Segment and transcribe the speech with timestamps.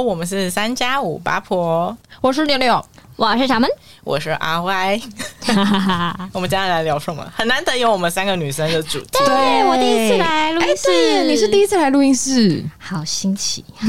[0.00, 2.84] 我们是三加五八婆，我是六六，
[3.16, 3.68] 我是小门，
[4.04, 5.00] 我是阿歪。
[6.32, 7.26] 我们接下来聊什么？
[7.34, 9.08] 很难得有我们三个女生的主题。
[9.12, 13.64] 对，我第一次来录音室，欸、你是第一次来录音室，好新奇，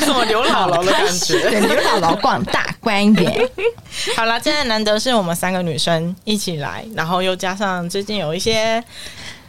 [0.00, 1.48] 什么刘姥姥的感觉？
[1.60, 3.48] 刘姥姥逛大观园。
[4.16, 8.82] 好了，今天难得是我们三个女生一起来，然后又加上最近有一些。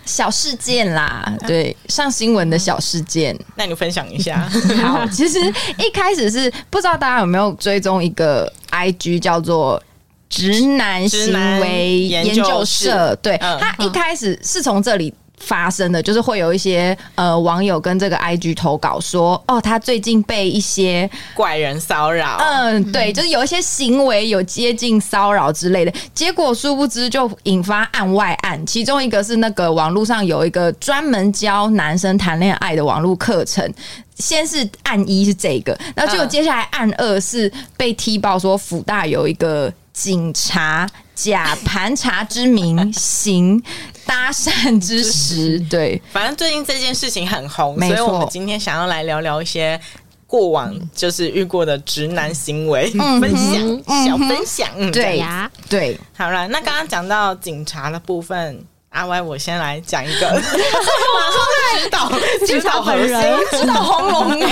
[0.10, 4.50] 小事件啦，对，上新闻的小事件，那你分享一下。
[4.82, 5.40] 好，其实
[5.78, 9.82] 一开始是不知道大家有没有追踪一个 IG 叫做
[10.28, 15.14] “直男行为研究社”，对，他一开始是从这里。
[15.40, 33.74] 发生的就是会有一些呃网友跟这个 IG 投稿说，哦，他最近被一些怪人骚扰，嗯，对，就是有一些行为有接近骚扰之类的，结果殊不知就引发案外案，其中一个是那个网络上有一个专门教男生谈恋爱的网络课程，
[34.18, 43.62] 先是案一是这个，然后结果接下来案二是被踢爆说辅大有一个警察假盘查之名行。
[44.10, 49.80] 搭讪之时， 对，反正最近这件事情很红，所以我们今天想要来聊聊一些
[50.26, 58.66] 过往就是遇过的直男行为、嗯、分享、嗯、小分享，嗯、对呀，对，好了，那刚刚讲到警察的部分。
[58.90, 61.40] 阿歪，我先来讲一个，马 上
[61.78, 62.10] 指导
[62.48, 64.48] 指导本人，指导红龙哎，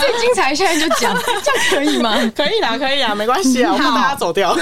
[0.00, 2.16] 最精彩，现在就讲，这样可以吗？
[2.34, 4.56] 可以啦，可以啦，没关系啊，我怕大家走掉。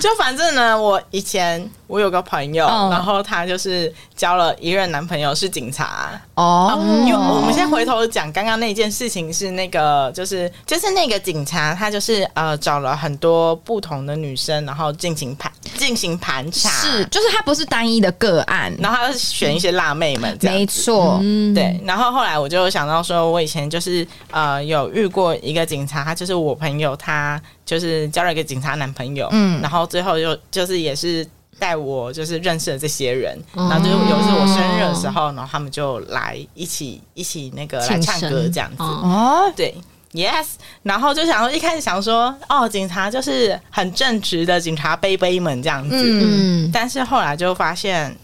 [0.00, 1.70] 就反正呢，我以前。
[1.88, 6.76] 我有个朋友，嗯、然后他就是交了一任男朋友是警察哦。
[7.06, 15.48] 因为我们先回头讲刚刚那件事情，是那个就是就是那个警察，他就是呃找了很多不同的女生，然后进行盘
[15.86, 21.80] 进行盘查，是就是他不是单一的个案，然后他选一些辣妹们这样，没错，嗯、对。
[21.84, 31.26] 然后后来我就想到说，我以前就是呃有遇过一个警察，他就是我朋友，他就是交了一个警察男朋友，嗯，然后最后就就是也是。
[31.58, 38.82] 带我就是认识了这些人，然后就有一次我生日的时候，然后他们就来一起一起那个来唱歌这样子。
[38.82, 39.74] 哦，对
[40.16, 40.46] ，yes，
[40.82, 48.16] 然后就想说一开始想说哦，警察就是很正直的警察杯杯们这样子，嗯，但是后来就发现，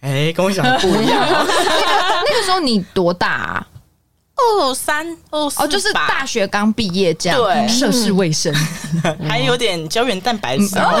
[0.00, 1.26] 哎，跟我想的不一样。
[1.26, 3.66] 那个时候你多大啊？
[4.36, 8.52] 二三二四哦，就是大学刚毕业这样，对，涉世未深，
[9.28, 10.98] 还有点胶原蛋白少。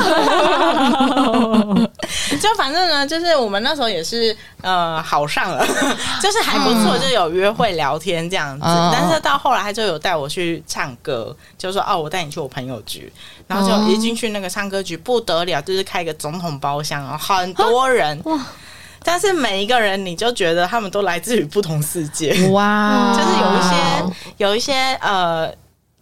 [2.40, 5.66] 就反正呢，就是我们那时候也是呃好上了，
[6.22, 8.64] 就是还不错，就有约会聊天这样子。
[8.92, 13.12] 但是到后来他就有带我去唱歌，就说哦，我带你去我朋友局，
[13.48, 18.20] 然后就一进去那个唱歌局不得了，就是开一个总统包厢，然后很多人。
[18.24, 18.38] 哇。
[19.04, 23.12] 但是每一个人，你就觉得他们都来自于不同世界， 哇！
[23.14, 25.52] 就是有一些有一些呃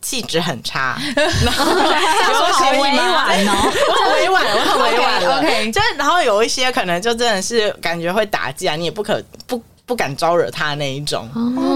[0.00, 0.96] 气质很差，
[1.44, 3.52] 然后有一些委婉哦，
[3.90, 5.72] 我很委婉，我很委婉，OK。
[5.72, 11.28] 就是然后有一些可能就真的是感觉会打架，你也不可不不敢招惹他那一种，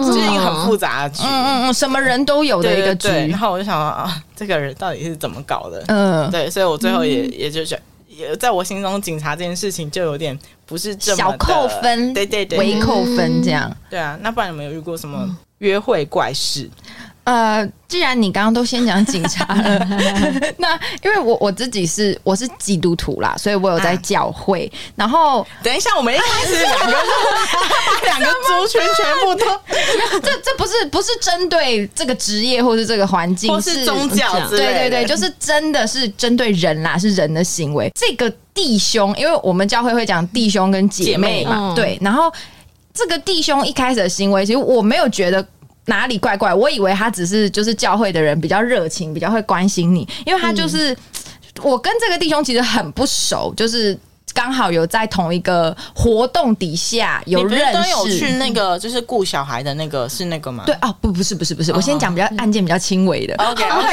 [0.04, 3.08] 就是一个很复杂的局，嗯嗯嗯，什么人都有的一个局。
[3.28, 5.82] 然后我就想说啊，这个人到底是怎么搞的？
[5.88, 7.74] 嗯，对，所以我最后也也就是。
[7.74, 7.80] 也
[8.38, 13.74] 在我心中，警察这件事情就有点不是这么小扣分，对对对，微扣分这样。
[13.90, 16.70] 对啊，那不然有没有遇过什么约会怪事？
[17.26, 19.78] 呃，既然你刚刚都先讲警察了，
[20.58, 24.70] 那因为我我自己是我是基督徒啦，所以我有在教会。
[24.72, 26.96] 啊、然后等一下，我们一开始两个
[28.04, 29.44] 两个族群全部都，
[30.22, 37.90] 这这不是不是针对这个职业或是这个环境，或是宗教对对对，就是真的是针对人啦，是人的行为。
[37.98, 41.98] 这个弟兄，因为我们教会会讲弟兄跟姐妹嘛，妹嗯、对。
[42.00, 42.32] 然后
[42.94, 45.44] 这个弟兄一开始的行为，其实我没有觉得。
[45.86, 46.52] 哪里怪怪？
[46.52, 50.98] 我以为他只是就是教会的人比较热情，比较会关心你，因为他就是、嗯、
[51.62, 53.98] 我跟这个弟兄其实很不熟，就是
[54.34, 57.72] 刚好有在同一个活动底下有认识。
[57.72, 60.64] 都有去那个就是顾小孩的那个是那个吗？
[60.66, 63.34] 对哦，不不是不是不是，我先讲比较案件比较轻微的。
[63.36, 63.86] OK OK，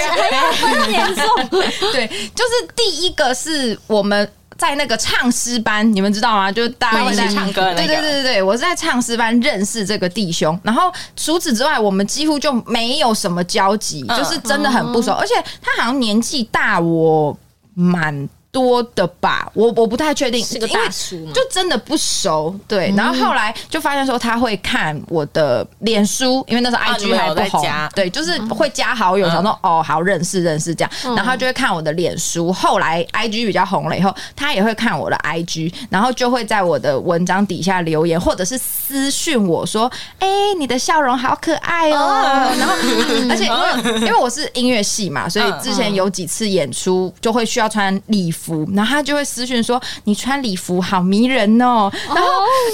[0.66, 1.24] 很严重。
[1.94, 4.30] 对，就是第一个是我们。
[4.64, 6.50] 在那个唱诗班，你们知道吗？
[6.50, 7.76] 就大家会在唱歌那个。
[7.76, 15.12] 对对对对对，我是在唱诗班认识这个弟兄，然后除此之外，我们几乎就没有什么交集，就是真的很不熟。
[15.12, 17.38] 而且他好像年纪大我
[17.74, 22.56] 蛮多的吧，我我不太确定，是个大叔嘛，就真的不熟。
[22.68, 32.54] 对，然后后来就发现说他会看我的脸书，因为那时候 IG 还不红，对，就是会加好友，想说哦，好认识认识这样，然后他就会看我的脸书。
[32.54, 40.28] 后来 IG 比较红了以后，他也会看我的 IG，然后就会在我的文章底下留言，或者是私讯我说：“哎，
[40.60, 42.76] 你的笑容好可爱哦。” 然后，
[43.32, 48.43] 而且因为因为我是音乐系嘛，所以之前有几次演出就会需要穿礼服。
[48.76, 52.24] 然后他就会私讯说：“你穿礼服好迷人哦。”然后，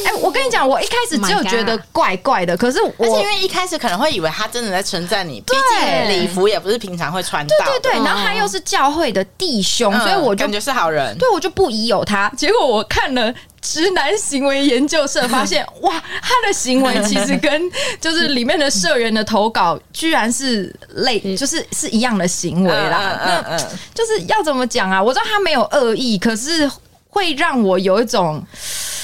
[0.05, 7.55] 哎，我跟你讲，我一开始只有觉得怪怪的，可是我因为一开始可能会以为他真的在称赞你，毕竟礼服也不是平常会穿到。
[7.57, 11.17] 对对对，然后他又是教会的弟兄，所以我就感觉是好人。
[11.17, 12.31] 对，我就不疑有他。
[12.37, 13.33] 结果我看了
[13.71, 17.71] 直男行为研究社，发现哇，他的行为其实跟
[18.01, 23.19] 就是里面的社员的投稿居然是类，就是是一样的行为啦。
[23.23, 25.01] 嗯嗯，就是要怎么讲啊？
[25.01, 26.67] 我知道他没有恶意，可是
[27.09, 28.43] 会让我有一种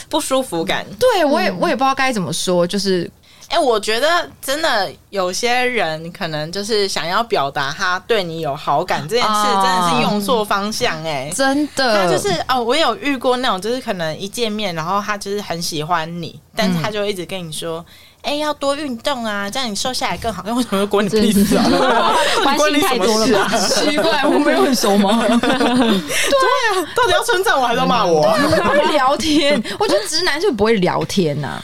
[0.09, 0.83] 不舒服感。
[0.99, 3.09] 对，我也我也不知道该怎么说，就是。
[3.47, 11.95] 哎、欸，我觉得真的有些人可能就是想要表达他对你有好感这件事，真的是用错方向哎、欸，真的。
[11.95, 17.85] 他就是哦，我有遇过那种，就是可能一见面，然后他就是很喜欢你，但是他就一直跟你说，
[18.23, 20.43] 哎、欸，要多运动啊，这样你瘦下来更好。
[20.45, 21.63] 那 为什么关你屁事啊？
[22.57, 23.57] 关系太多了吧？
[23.57, 25.19] 奇怪，我没有很熟吗？
[25.29, 28.23] 对啊，到底要称赞我还是要骂我？
[28.63, 31.61] 不会聊天，我觉得直男就不会聊天呐、啊。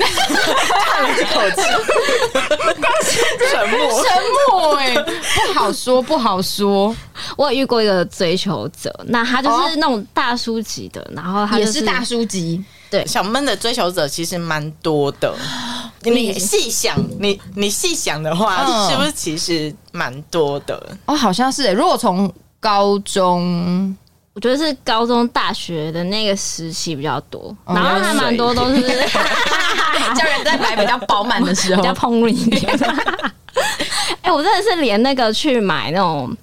[0.00, 1.62] 叹了一口气，
[3.50, 6.94] 沉默，沉默，哎，不好说，不好说。
[7.36, 12.62] 我有遇过一个追求者，那他就是那种大叔级的，然后他、就是、也是大叔级。
[12.90, 15.34] 对，小闷的追求者其实蛮多的。
[16.02, 20.82] 你细想，你你细想的话，嗯、是不是其实蛮多的？
[21.06, 21.72] 哦，好像是。
[21.72, 23.96] 如果从高中。
[24.40, 28.80] 我觉得是高中、大学的那个时期比较多，然后还蛮多都是
[30.16, 32.80] 叫人在买比较饱满的时候，比较澎湃一点。
[34.22, 36.34] 哎，我真的是连那个去买那种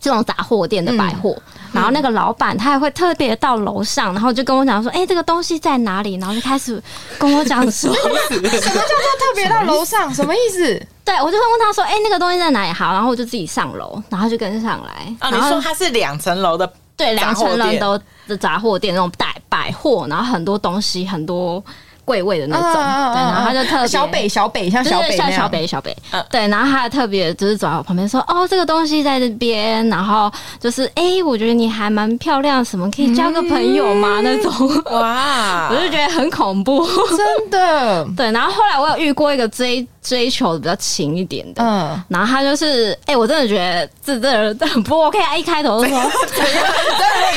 [0.00, 1.36] 这种杂货店的百货，
[1.70, 6.82] 然后那个老板他还会特别到楼上，然后就跟我讲说：“哎，这个东西在哪里？”然后就开始
[7.18, 7.92] 跟我讲说
[8.32, 10.12] ：“什么叫做特别到楼上？
[10.14, 15.14] 什么意思？”对，我就会问他说：“哎，那个东西在哪里？”好，然后我就自己上楼，然后就跟上来。
[15.18, 16.72] 啊，你说他是两层楼的？
[16.98, 21.64] 对，两层楼都的杂货店那种百百货，然后很多东西，很多
[22.08, 34.20] 柜位的那种，啊、对，然后他就特别小北小北像小北像小北小北，嗯、对，然后他还特别就是走到我旁边说，哦，这个东西在这边，然后就是哎、欸，我觉得你还蛮漂亮，什么可以交个朋友吗？
[34.20, 34.82] 嗯、那种。
[34.90, 39.86] 哇， 我就觉得很恐怖，真的， 对，然后后来我有遇过一个追。
[40.00, 45.36] 追求的比较勤一点的，嗯，然后他就是，哎、欸，我真的觉得这这人很不 OK 啊！
[45.36, 46.02] 一开头就说，
[46.34, 46.62] 对对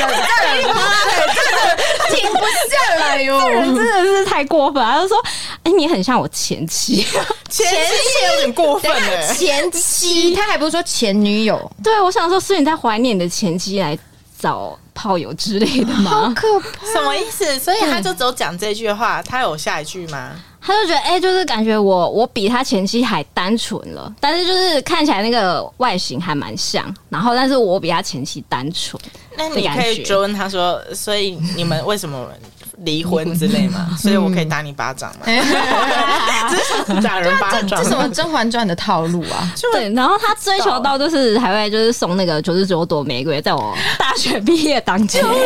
[0.07, 0.63] 对，
[2.15, 4.83] 停不下来哟，这人真的是太过分。
[4.83, 5.17] 他就说，
[5.63, 7.05] 哎、欸，你很像我前妻，
[7.49, 11.71] 前妻有点过分了，前妻，他还不是说前女友？
[11.83, 13.97] 对，我想说，是你在怀念你的前妻来
[14.41, 16.09] 找炮友之类的吗？
[16.09, 17.59] 好可怕，什么意思？
[17.59, 20.31] 所以他就只有讲这句话，他有下一句吗？
[20.59, 28.99] 他就觉得，哎、欸，就是感觉我我比他前妻还单纯了，但是就是看起来那个外形还蛮像，然后但是我比他前妻单纯。
[29.37, 32.27] 那你可以追问他说，所以你们为什么？
[32.83, 35.25] 离婚之类嘛，所以我可以打你巴掌嘛？
[36.49, 39.47] 这是打人巴掌，这什么《甄嬛传》的套路啊？
[39.73, 45.43] 对，然后他追求到就是还会就是送那个九十九朵玫瑰，在我大学毕业当天， 我是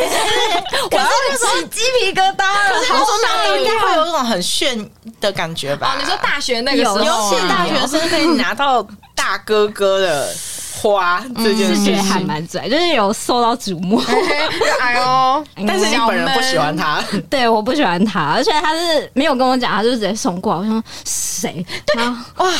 [1.62, 2.80] 起鸡皮疙瘩了。
[2.80, 4.89] 可是说那个应该会有那种很炫
[5.20, 5.94] 的感觉吧？
[5.96, 8.82] 哦你说大学那个时候，尤其大学生可以拿到
[9.13, 10.36] 大哥哥的。
[10.75, 14.01] 花这件事情还蛮拽，就是有受到瞩目。
[14.82, 15.46] 哎呦！
[15.67, 20.60] 但是你本人不喜欢他， 对，我不喜欢他，而且他是没有跟我讲，他就直接送过来。
[20.60, 21.65] 我说谁？
[21.88, 22.51] 对哇，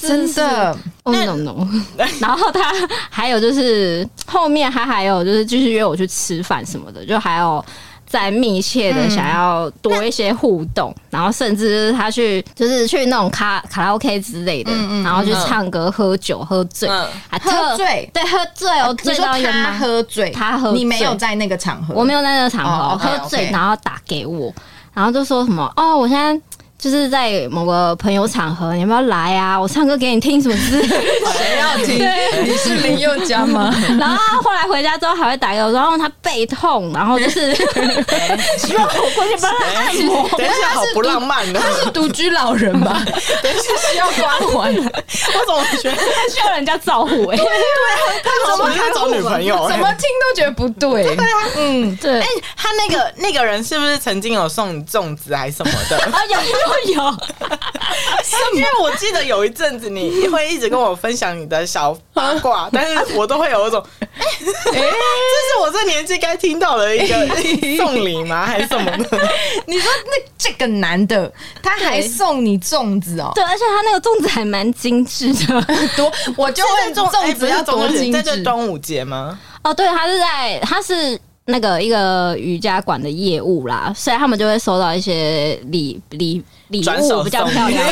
[0.00, 1.68] 真的，no no no。
[2.20, 2.72] 然后他
[3.10, 7.64] 还有就是后面他还有就是继续约我去吃饭什么的，就还有。
[8.12, 24.52] 在密切的想要多一些互动，嗯、然后甚至他去就是去那种卡卡拉 OK 之类的，嗯嗯、然后去唱歌、喝酒、喝醉，嗯、还喝醉，对，喝醉哦，醉到他喝醉，他喝醉，你没有在那个场合，我没有在那个场合、哦、喝醉，okay, okay 然后打给我，
[24.92, 26.38] 然后就说什么哦，我现在。
[26.82, 29.56] 就是在某个朋友场合，你要不要来啊？
[29.56, 30.96] 我唱歌给你听，什么之类的。
[31.30, 31.96] 谁要听？
[32.42, 33.72] 你是林宥嘉吗？
[34.00, 37.54] 然后他后来回家之后还会打给我，然后他背痛，然后就是
[38.58, 40.28] 希望我过去帮他按摩。
[40.36, 43.00] 等一下，好不浪漫的，他是独居老人吧？
[43.40, 47.28] 等一下需要关怀，我怎么觉得他需要人家照顾？
[47.28, 47.54] 哎，对啊，
[48.24, 49.68] 他怎么在找女朋友？
[49.70, 51.14] 怎么听都觉得不对。
[51.14, 52.18] 对啊，嗯，对。
[52.18, 55.96] 哎，他那个那个人是不是曾经有送你粽子还是什么的？
[56.10, 56.40] 啊，有
[56.86, 57.16] 有有。
[58.54, 67.26] 因为我记得有一阵子你会一直跟我分享你的小八卦， 但是我都会有一种，哎， 这是我这年纪该听到的一个
[67.76, 68.44] 送礼吗？
[68.46, 69.28] 还是什么的？
[69.66, 73.32] 你说那这个男的他还送你粽子哦？
[73.34, 75.64] 对，而且他那个粽子还蛮精致的，
[75.96, 78.22] 多我就问粽子要多精致？
[78.22, 79.38] 在这端午节吗？
[79.64, 81.18] 哦，对，他是在他是。
[81.46, 87.84] 那个一个瑜伽馆的业务啦，所以他们就会收到一些礼礼礼物，比较漂亮。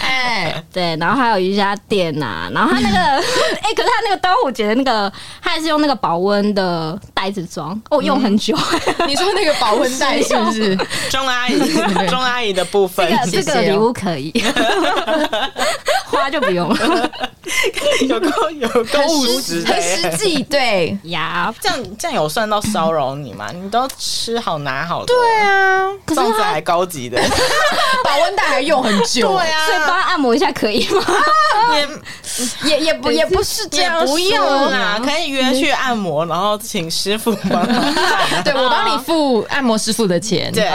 [0.00, 0.37] 哎，
[0.72, 5.12] 对，然后还有瑜伽垫呐、啊，然后他那个，哎、欸，可是他那个端午节的那个，
[5.42, 8.56] 他还是用那个保温的袋子装，哦，用很久。
[9.06, 10.76] 你说那个保温袋 是不是？
[11.10, 11.58] 钟阿姨，
[12.08, 14.32] 钟阿姨的部分，这个礼物可以，
[16.06, 16.68] 花就不用。
[16.68, 17.10] 了。
[18.06, 20.96] 有够有够务实，很实际，对。
[21.04, 21.52] 呀。
[21.60, 23.48] 这样这样有算到骚扰你吗？
[23.54, 27.18] 你都吃好拿好的，对啊，粽子还高级的，
[28.04, 31.02] 保温袋还用很久，对啊，所以帮他按摩一下可以吗？
[32.64, 37.66] 也也也不也不是这样，不用啦，可以约去按摩，然后请师傅帮，
[38.44, 40.52] 对我帮你付按摩师傅的钱。
[40.52, 40.68] 对，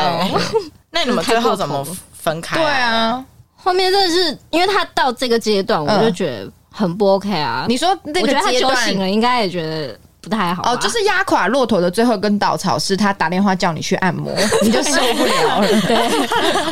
[0.91, 2.57] 那你们 最后怎么分开？
[2.57, 3.23] 对啊，
[3.55, 6.51] 后面真的是因为他到这个阶段，我就觉得。
[6.75, 7.67] 很不 OK 啊！
[7.69, 10.63] 你说那个阶段，我觉得他酒醒了，应该也觉得不太好。
[10.63, 15.67] 哦，就是压垮骆驼的最后一根稻草是他打电话叫你去按摩， 你就受不了了。
[15.81, 15.97] 对，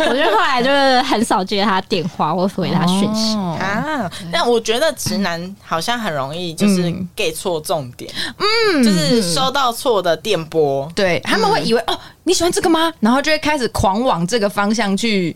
[0.08, 4.10] 我觉得后来就是很少接他电话或回他讯息、哦、啊。
[4.31, 6.84] 但我觉得直男好像很容易就是
[7.15, 12.91] get 错重点，嗯，就是收到错的电波，对他们会以为哦你喜欢这个吗？
[13.01, 15.36] 然后就会开始狂往这个方向去。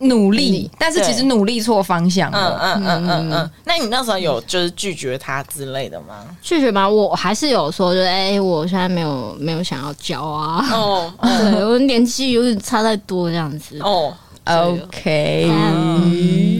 [0.00, 2.30] 努力，但是其实努力错方向。
[2.32, 3.50] 嗯嗯嗯嗯嗯。
[3.64, 6.24] 那你那时候有就是拒绝他之类的吗？
[6.40, 6.88] 拒绝吗？
[6.88, 10.64] 我还是有说，就是哎、欸，我现在没有没有想要交啊。
[10.72, 11.12] 哦，
[11.52, 13.78] 对我年纪有点差太多这样子。
[13.80, 14.14] 哦
[14.44, 15.48] ，OK。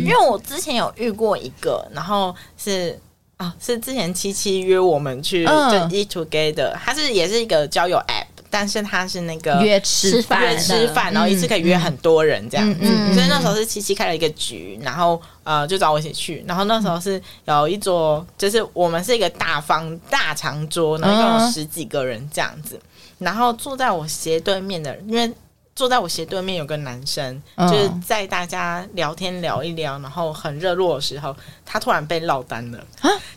[0.05, 2.99] 因为我之前有遇过一个，然后是
[3.37, 8.25] 啊，是之前七七约我们去就 Eat Together，他是也是一个交友 App。
[8.51, 12.81] 但是他是那个约吃饭，约吃饭，然后一次可以约很多人这样子。
[12.83, 16.45] 嗯嗯、所以那时候是七七开了一个局，然后呃就找我一起去。
[16.47, 22.81] 然后那时候是有一桌，就是我们是一个大方大长桌，然后一共有十几个人这样子。
[23.19, 25.33] 然后坐在我斜对面的，因为。
[25.79, 32.79] 坐在我斜对面有个男生，就是在大家聊天聊一聊，然后很热络的时候，他突然被落单了。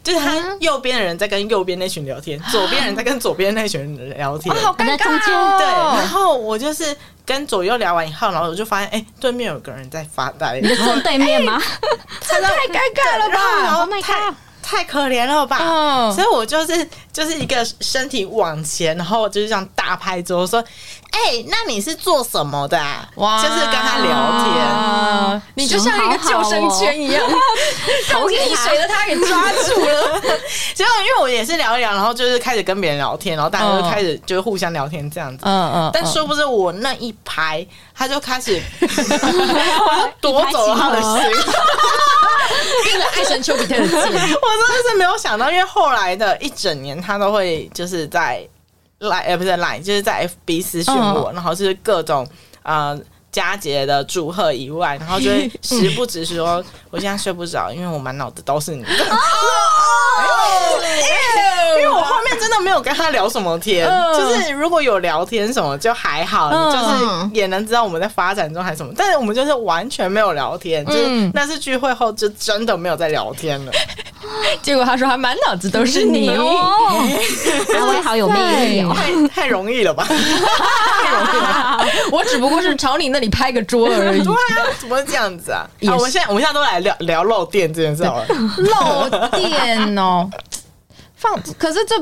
[0.03, 5.57] 就是他右边的人在跟右边那群聊天，左边人在跟左边那群人聊天，好尴尬哦。
[5.59, 5.67] 对，
[5.99, 10.59] 然后我就是跟左右聊完以后，然后我就发现，哎，对面有个人在发呆。
[10.59, 11.61] 你坐对面吗？
[12.21, 13.61] 这太尴尬了吧！
[13.61, 14.33] 然后太
[14.63, 16.11] 太可怜了吧！
[16.11, 20.63] 所以我就是就是一个身体往前，然后就是这样大拍桌说。
[21.11, 23.07] 哎、欸，那你是做什么的啊？
[23.15, 24.09] 哇，就是跟他聊
[24.43, 27.21] 天，啊、你就像一个救生圈一样，
[28.09, 30.19] 投进水的他给抓住了。
[30.73, 35.43] 结果因为我也是聊一聊，然后就是开始跟别人聊天，然后大家就开始就是互相聊天这样子。
[35.45, 35.91] 嗯嗯。
[35.93, 38.61] 但殊不知我那一排，他就开始
[40.21, 41.11] 夺走了他的心，
[42.89, 43.99] 用了爱神丘比特的剑。
[43.99, 48.47] 我真的是没有想到，因为后来的一整年，他都会就是在。
[49.01, 52.27] 来，呃，不是来，就是在 FB 私讯我，哦、然后就是各种
[52.63, 52.97] 呃
[53.31, 58.85] 佳节的祝贺以外， 然后就会时不时说我现在睡不着，因为我满脑子都是你。
[61.73, 73.71] 因为我后面真的没有跟他聊什么天，就是如果有聊天什么就还好，你就是也能知道我们在发展中还是什么，但是我们就是完全没有聊天，就是那次聚会后就真的没有再聊天了。
[74.61, 77.07] 结果他说他满脑子都是你 哦，
[77.77, 80.05] 阿威好有魅力哦，太太容易了吧？
[80.07, 80.23] 太容
[81.33, 84.23] 易了，我只不过是朝你那里拍个桌而已。
[84.23, 85.65] 对啊，怎么这样子啊？
[85.87, 88.25] 好，我们现在我们现在都来聊聊漏电这件事好了。
[88.57, 90.29] 漏电哦。
[91.15, 91.95] 放，可是这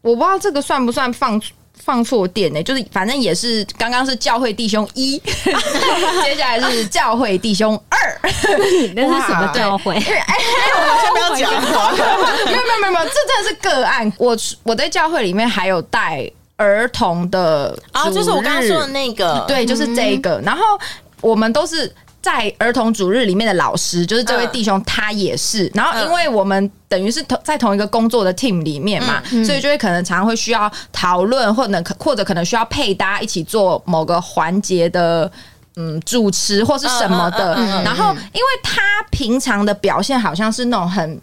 [0.00, 1.40] 我不知道这个算不算放
[1.84, 2.62] 放错店呢？
[2.62, 8.20] 就是反正也是刚刚是教会弟兄一， 接下来是教会弟兄二，
[8.94, 9.94] 那是什么教会？
[9.96, 10.34] 哎，
[10.76, 11.50] 我先不要讲，
[12.46, 14.12] 没有没有没有没有，这真的是个案。
[14.18, 20.40] 我我在教会里面还有带儿童的啊，就是我刚刚说的那个，对，就是这个。
[20.44, 20.62] 然后
[21.20, 21.92] 我们都是。
[22.22, 25.66] 在儿童主日里面的老师，就是这位弟兄，他也是。
[25.68, 35.30] 嗯、然后，因为我们等于是同在同一个工作的 team 里面嘛，嗯、所以就会可能常常会需要讨论，或者或者可能需要配搭一起做某个环节的
[35.76, 37.54] 嗯主持或是什么的。
[37.84, 41.20] 然后，因为他平常的表现好像是那种很。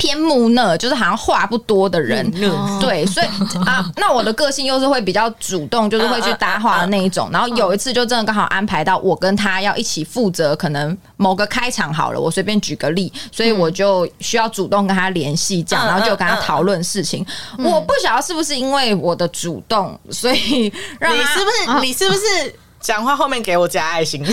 [0.00, 3.26] 偏木讷，就是好像话不多的人，嗯、对，所以
[3.68, 7.28] 啊，那我的个性又是会比较主动，就是会去搭话的那一种。
[7.30, 17.24] 然后有一次就真的刚好安排到我跟他要一起负责，可能某个开场好了，我随便举个例，所以我就需要主动跟他联系，这样，然后就跟他讨论事情。
[17.58, 24.20] 我不晓得是不是因为我的主动，所以让你是不是你是不是讲话后面给我加爱心？
[24.22, 24.30] 没有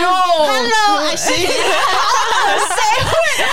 [0.00, 0.12] 用
[0.46, 1.54] ，Hello 爱心， 谁会？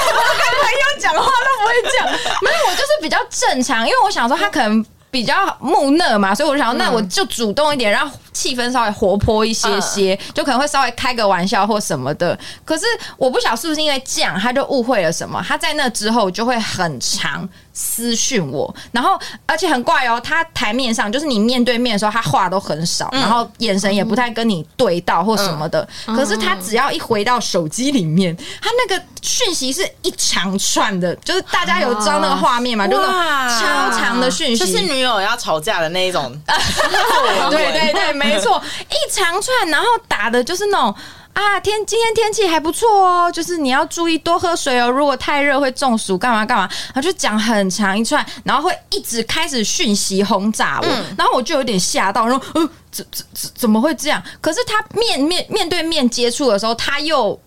[0.08, 2.08] 我跟朋友讲话都不会讲，
[2.42, 12.38] 没有，我就是比较正常，因为我想说他可能比较木讷嘛，所以我就想说，那我就主动一点，让气氛稍微活泼一些些，就可能会稍微开个玩笑或什么的。
[12.64, 12.86] 可是
[13.18, 17.50] 我不晓得是不是因为这样，他就误会了什么，他在那之后就会很长。
[17.74, 25.88] 私讯我，然后而且很怪哦，他台面上就是你面对面的时候，他话都很少，嗯、然后眼神也不太跟你对到或什么的。
[26.08, 32.86] 嗯、可是他只要一回到手机里面，他那个讯息是一长串的，就是大家有知道那个画面吗？
[32.86, 36.32] 哇就是超长的讯息，就是女友要吵架的那一种。
[37.50, 40.96] 对对对，没错，一长串，然后打的就是那种。
[41.34, 44.90] 啊，天，今天天气还不错哦，就是你要注意多喝水哦。
[44.90, 46.70] 如果太热会中暑，干嘛干嘛？
[46.94, 54.22] 然后就讲很长一串，然后会一直开始讯息轰炸我，嗯、然后我就有点吓到，然后，呃，怎怎怎怎么会这样？
[54.42, 57.40] 可是他面面面对面接触的时候，他又。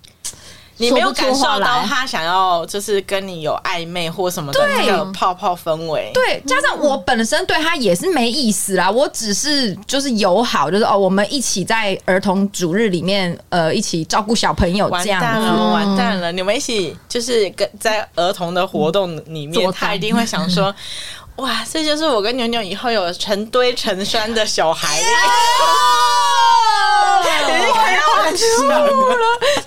[0.79, 20.75] 你没有感受到他想要就是跟你有暧昧或什么的那个泡泡氛围，对，加上我本身对他也是没意思啦，我只是就是友好，就是哦，我们一起在儿童主日里面呃一起照顾小朋友这样子，完蛋了，完蛋了，你们一起就是跟在儿童的活动里面，他一定会想说，
[21.37, 25.01] 哇，这就是我跟牛牛以后有成堆成山的小孩。
[28.37, 28.85] 输了，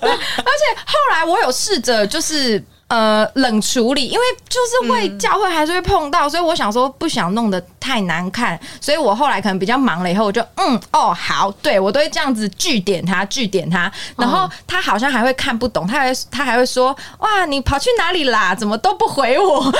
[0.00, 2.62] 而且后来我有试着就是。
[2.88, 18.54] 呃，冷处理，因为就是会教会还是会碰到，嗯、所以我想说不想弄得太难看，所以我后来可能比较忙了以后，我就嗯哦好，对我都会这样子据点他据点他，然后他好像还会看不懂，他还他还会说哇你跑去哪里啦？
[18.54, 19.70] 怎么都不回我？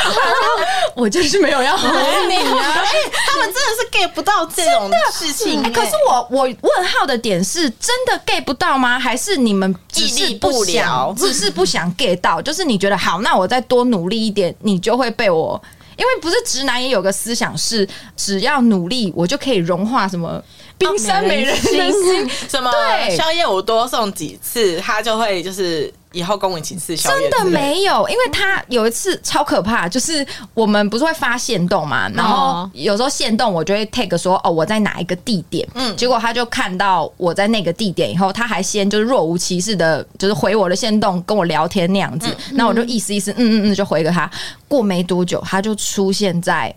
[0.95, 1.89] 我就是没有要回
[2.29, 2.45] 你啊！
[2.45, 5.71] 欸、他们真的是 get 不到这种事情、欸。
[5.71, 8.99] 可是我我问号的点是真的 get 不到吗？
[8.99, 12.43] 还是你们只是不想只是不想 get 到？
[12.43, 12.98] 就是你觉得。
[12.99, 15.61] 好，那我再多努力一点，你就会被我。
[15.97, 20.43] 因为不是直男也有个思想是，只要努力，我就可以融化什么
[20.77, 22.71] 冰山美人心， 什么
[23.17, 25.93] 宵夜我多送几次，他就会就是。
[26.13, 27.31] 以后跟我一起吃宵夜。
[27.31, 44.31] 真的没有，因为他有一次超可怕，就是我们不是会发限动嘛，然后有时候限动我就会 take 说哦，我在哪一个地点，嗯，结果他就看到我在那个地点以后，他还先就是若无其事的，就是回我的限动跟我聊天那样子，那、嗯、我就意思意思，嗯嗯嗯，就回个他。
[44.67, 46.75] 过没多久，他就出现在。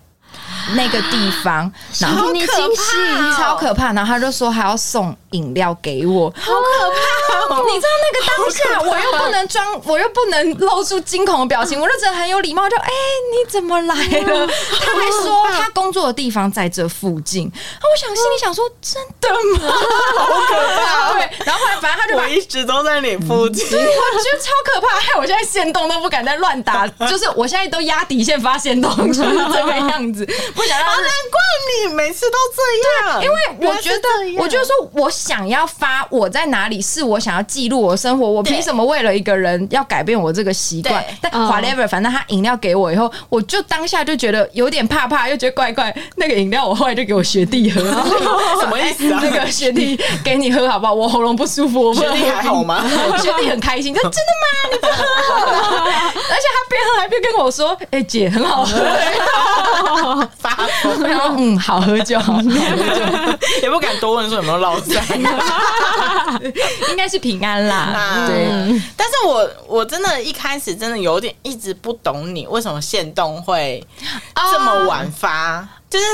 [0.76, 2.92] 那个地方， 然后你惊喜，
[3.38, 3.92] 超可怕。
[3.94, 7.62] 然后他就说还要送饮料给我， 好可怕！
[7.64, 12.90] 你知道那个当下，我又不能装，我又不能露出惊恐的表情，我就觉得很有礼貌，就哎，
[13.32, 14.48] 你怎么来了？
[14.80, 17.52] 他还说他工作的地方在这附近。
[17.52, 19.74] 我想心里想说，真的吗？
[20.18, 21.14] 好可怕！
[21.14, 30.28] 对，然后后来反正他就我一直都在你附近，对我觉得超可怕，害我现在限动都不敢再乱打，就是我现在都压底线发限动，就是这个样子。
[30.56, 30.96] 不想让，难
[31.32, 31.40] 怪
[31.88, 32.62] 你每次都这
[33.10, 33.24] 样。
[33.24, 33.36] 因为
[33.70, 34.08] 我觉得，
[34.40, 38.28] 我就说，我想要发我在哪里，是我想要记录我生活。
[38.30, 41.04] 我凭什么为了一个人要改变我这个习惯？
[41.22, 45.96] 但 whatever，反正他饮料给我以后，我就当下就觉得有点怕怕，又觉得怪怪。
[46.16, 47.82] 那个饮料我后来就给我学弟喝，
[48.62, 49.20] 什么意思啊？
[49.24, 50.94] 那个学弟给你喝好不好？
[50.94, 52.84] 我喉咙不舒服，我学弟还好吗？
[53.22, 54.48] 学弟很开心，他真的吗？
[54.72, 55.04] 你不喝？
[56.32, 60.50] 而且他边喝还边跟我说：“哎，姐很好喝。”发
[60.82, 62.42] 疯，然 后嗯，好喝就好，
[63.62, 65.04] 也不敢多问说有没有落赛，
[66.90, 67.76] 应该是平安啦。
[67.76, 73.86] 啊、对，但是我我真的一开始真的有点一直不懂你为什么限动会
[74.52, 76.06] 这么晚发，啊、就是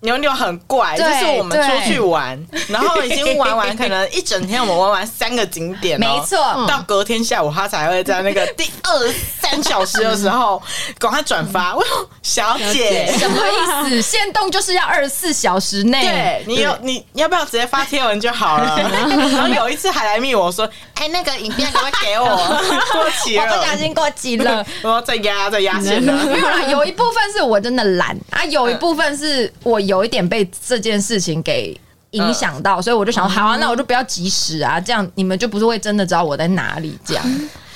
[0.00, 10.62] 牛牛很怪，就是我们出去玩，然后已经玩完，可能一整天我们玩完三个景点，没错，到隔天下午他才会在那个第二三小时的时候
[10.98, 11.76] 赶快转发。
[12.22, 14.02] 小姐什么意思？
[14.02, 18.78] 限动就是要二十四小时内，对你有你要不要直接发贴文就好了？
[19.32, 22.26] 然后有一次还来密我说，哎，那个影片可不可以给我？
[22.92, 26.12] 过期了，我不小心过期了，我要再压再压线了。
[26.24, 29.80] 没有啦，有一部分是我真的懒啊，有一部分是我。
[29.88, 31.74] 有一点被这件事情给
[32.10, 36.96] 影响到，所以我就想说，好啊，那我就不要及时啊，这样你们就不是会真的知道我在哪里。
[37.04, 37.24] 这样，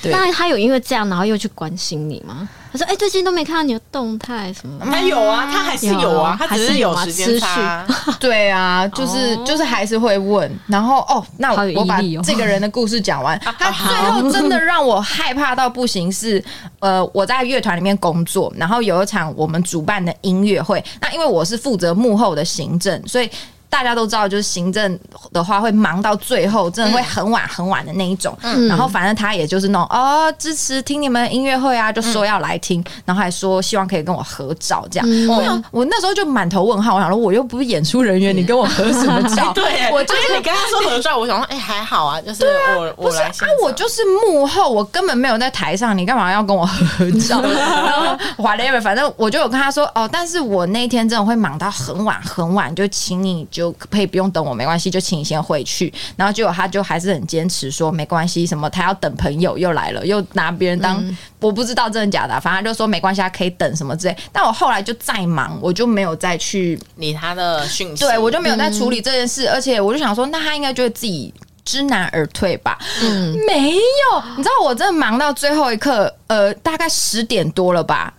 [0.02, 0.12] 对。
[0.12, 2.46] 那他有因为这样，然后又去关心你吗？
[2.72, 7.86] 他说：“哎，最近都没看到你的动态什么？”他有啊，他还是有啊，他只是有时间差。
[8.18, 10.50] 对啊，就是就是还是会问。
[10.66, 13.38] 然后哦，那我把这个人的故事讲完。
[13.44, 16.42] 他最后真的让我害怕到不行，是
[16.80, 20.82] 呃，我在乐团里面工作，然后有一场我们主办的音乐会。
[21.00, 23.30] 那因为我是负责幕后的行政，所以。
[23.72, 25.00] 大家都知道，就是行政
[25.32, 28.36] 的话会忙到最后，真的会很晚很晚的那一种。
[28.42, 35.08] 嗯，然后反正他也就是那种哦，支持听你们音乐会啊，就说要来听，嗯、然后还说希望可以跟我合照这样。
[35.08, 39.50] 嗯、我想我那时候就满头问号，我想说我又不是演出人员，你跟我合什么照？
[39.56, 43.32] 对，我就是你跟他说合照，我想说哎、欸、还好啊，就是我、啊、我来啊，
[43.62, 47.40] 我就是幕后，我根本没有在台上，你干嘛要跟我合照？
[47.48, 53.61] 然后 whatever，反正我就有跟他说哦，但是我那天真的会忙到很晚很晚，就请你就。
[53.62, 55.92] 就可以不用等我，没关系，就请你先回去。
[56.16, 64.16] 然后结果他就还是很坚持说没关系，什么他要等朋友又来了，又拿别人当、嗯、我不知道真的假的，反正就说没关系，他可以等什么之类。
[64.32, 69.46] 但我后来就再忙，我就没有再去理他的讯息，对我就没有再处理这件事。
[69.46, 71.32] 嗯、而且我就想说，那他应该觉得自己
[71.64, 72.76] 知难而退吧？
[73.04, 78.12] 嗯，没有，你知道我真的忙到最后一刻，呃，大概十点多了吧，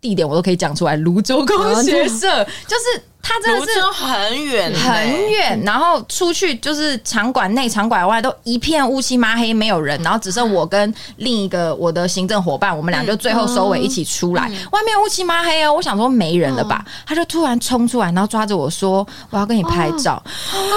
[0.00, 3.02] 地点我都可以讲出来，泸州工学社，就是。
[3.28, 14.48] 他真的是很远很远，然后出去就是场馆内、场馆外都一片乌漆麻黑，没有人，然后只剩我跟另一个我的行政伙伴，我们俩就最后收尾一起出来。
[14.70, 20.22] 外面乌漆麻黑哦，我想说没人了吧，他就突然冲出来，然后抓着我说：“我要跟你拍照。”
[20.54, 20.70] 哦，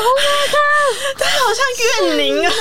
[1.17, 2.51] 他他好像怨灵啊！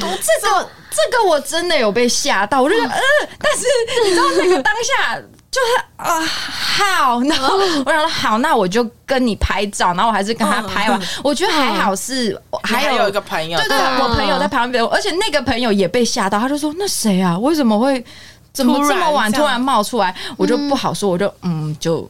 [0.00, 3.64] 这个这个我真的有被吓到，我就觉得嗯，但是
[4.04, 5.22] 你知道那个当下。
[5.50, 11.00] 就是啊，好， 然后我想说好，那我就跟你拍照，然后我还是跟他拍完。
[11.24, 17.38] 我觉得还好是还有，还有一个朋友，对对，我朋友在旁边，而且那个朋友也被吓到，他就说那谁啊？
[17.38, 18.04] 为什么会
[18.52, 20.14] 怎么这么晚突然冒出来？
[20.36, 22.08] 我就不好说，我就嗯，就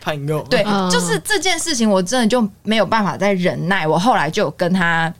[0.00, 3.86] 朋友，对，就是这件事情，我真的就没有办法再忍耐。
[3.86, 5.12] 我后来就跟他。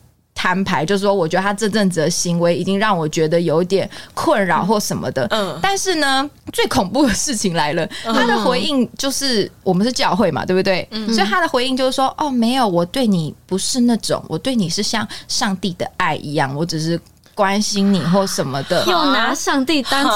[0.47, 5.27] 摊牌就是说，我觉得他这阵子的行为已经让我觉得有点困扰或什么的。
[5.31, 10.87] 嗯，但是呢，最恐怖的事情来了，他的回应就是我们是教会嘛，对不对？
[10.93, 17.01] 嗯，所以他的回应就是说，哦，没有，我对你不是那种，我对你是像上帝的爱一样，我只是。
[17.37, 20.11] 关心你或什么的，又拿上帝当借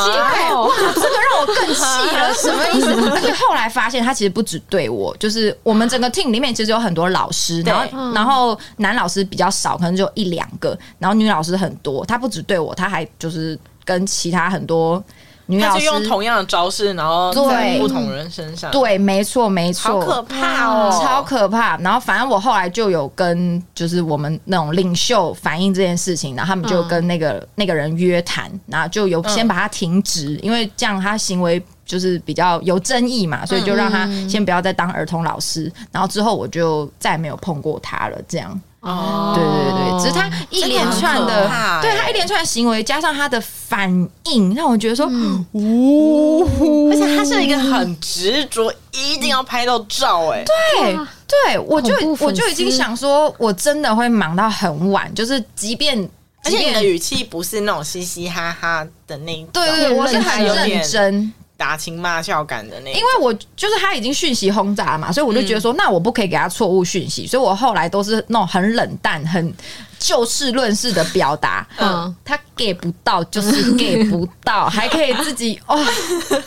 [0.48, 2.90] 口，哇，这个让我更气了，什么意思？
[3.12, 12.06] 而且后来发现，他其实不只对我，就是我们整个 team 里面其实有很多老师，然后然后男老师比较少，可能就一两个，然后女老师很多。
[12.06, 15.04] 他不只对我，他还就是跟其他很多。
[15.50, 18.70] 女老师用同样的招式，然后在不同人身上。
[18.70, 21.76] 对，没错，没错，好可怕哦，超可怕。
[21.78, 35.64] 然后，反正我后来就有跟就是我们那种领袖反映这件事情，然后他们就跟那个、嗯、那个人约谈，然后就有先把他停职，嗯、因为这样他行为就是比较有争议嘛，所以就让他先不要再当儿童老师。
[35.76, 38.60] 嗯、然后之后我就再也没有碰过他了，这样。
[38.80, 43.90] 哦，对对对，只是他一连串的，的对他一连串的行为，加上他的反
[44.24, 56.08] 应，让我觉得说，嗯，呜、哦，而且他是一个很执着，一定要拍到照，哎，对对，我就我就已经想说，我真的会忙到很晚，就是即便，即便
[56.44, 61.32] 而且你的语气不是那种嘻嘻哈哈的那一种，对对，我是很认真。
[61.60, 69.54] 打情骂俏感的那，因为我就是他已经讯息轰炸了嘛，所以我就觉得说，那我不可以给他错误讯息，所以我后来都是那种很冷淡、很。
[70.00, 75.76] 就事论事的表达，嗯，他 get 不到就是 get 不到，还可以自己哦，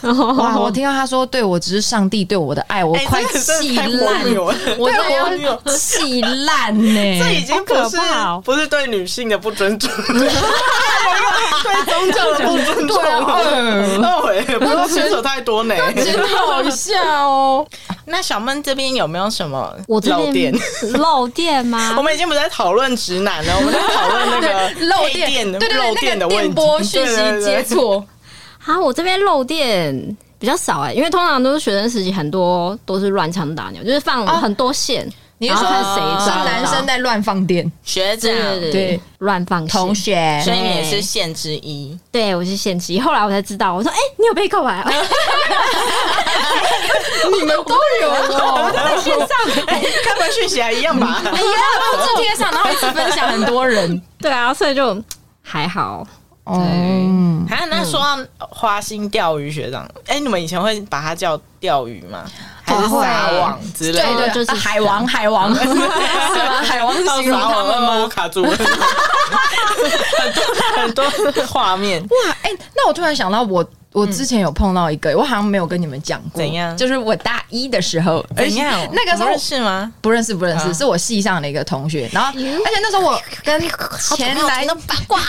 [0.38, 0.58] 哇！
[0.58, 7.98] 我听到他说，对我只是上帝对我的爱，我快气烂，我我气烂呢， 这已经不是
[8.44, 10.30] 不是对女性的不尊重，对。
[11.86, 12.98] 宗教的不尊重，
[14.24, 16.94] 对，不要牵扯太多呢，真好笑
[17.28, 17.68] 哦。
[18.06, 20.54] 那小闷这边有没有什么漏电？
[21.00, 21.94] 漏电吗？
[21.98, 23.44] 我们已经不在讨论直男。
[23.46, 28.06] 了我们在讨论那个 漏电，对对对，漏电的问题，电波讯息接错。
[28.60, 35.06] 好，我这边漏电比较少哎、欸，因为通常都是学生时期，很多都是乱枪打鸟，就是放很多线。
[35.08, 37.70] 哦你是说看谁是男生在乱放电？
[37.84, 38.32] 学长
[38.72, 42.00] 对乱放同学，所以你也是线之一。
[42.14, 43.00] 对，我是线之一。
[43.00, 44.90] 后来我才知道，我说：“哎，你有被告白啊？”
[47.32, 49.28] 你们都有哦，在线上，
[50.06, 51.22] 看完讯息还一样吧？
[51.26, 51.38] 哎呀，
[51.92, 54.02] 复制贴上，然后一直分享很多人。
[54.20, 55.02] 对啊，所以就
[55.42, 56.06] 还好。
[56.46, 56.60] 哦，
[57.48, 62.26] 还有那说到花心钓鱼学长，哎，你们以前会把他叫钓鱼吗？
[62.66, 64.06] 还是撒网之类的？
[64.16, 65.88] 对对，就是海王，海王 是吗？
[66.66, 68.08] 海王是形容他们吗？
[68.14, 68.58] 卡住了，
[70.76, 72.02] 很多很多画面。
[72.02, 73.66] 哇，哎，那我突然想到我。
[73.94, 76.42] 我之前有碰到一个，我好像没有跟你们讲过。
[76.42, 76.76] 怎样？
[76.76, 78.90] 就是我大一的时候，怎样？
[78.92, 79.94] 那个时候认识吗？
[80.02, 82.10] 不认识，不认识，是我系上的一个同学。
[82.12, 83.62] 然后，而且那时候我跟
[84.18, 85.20] 前男友八卦，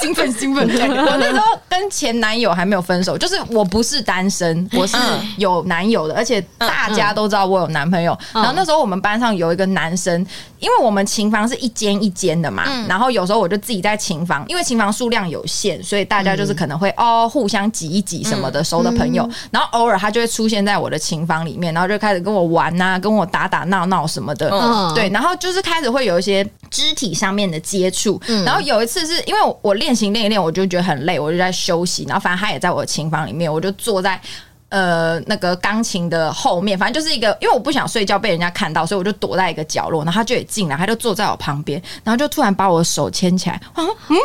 [0.00, 0.66] 兴奋兴奋！
[0.66, 4.96] 我那时候跟前男友还没有分手，就是我不是单身，我是
[5.36, 8.18] 有男友的，而且大家都知道我有男朋友。
[8.32, 10.14] 然后那时候我们班上有一个男生，
[10.58, 16.93] 因为我们琴房是一间一间的嘛，然后有时候我就自己在琴房，因为琴房数量有限，所以大家就是可能会。
[16.96, 24.50] 哦，互相挤一挤什么的，熟的朋友，然后偶尔他就会出现在我的琴房里面，然后就开始跟我玩呐，跟我打打闹闹什么的，
[24.94, 34.20] 对，然后就是开始会有一些肢体上面的接触，然后有一次是因为我练琴练一练，我就觉得很累，我就在休息，然后反正他也在我的琴房里面，我就坐在。
[34.74, 40.02] 呃，那个钢琴的后面，反正就是一个，因为我不想睡觉被人家看到，所以我就躲在一个角落。
[40.04, 43.54] 然后他就也进来，他就坐在我旁边，然后就突然把我的手牵起来。
[43.72, 44.16] 啊，嗯，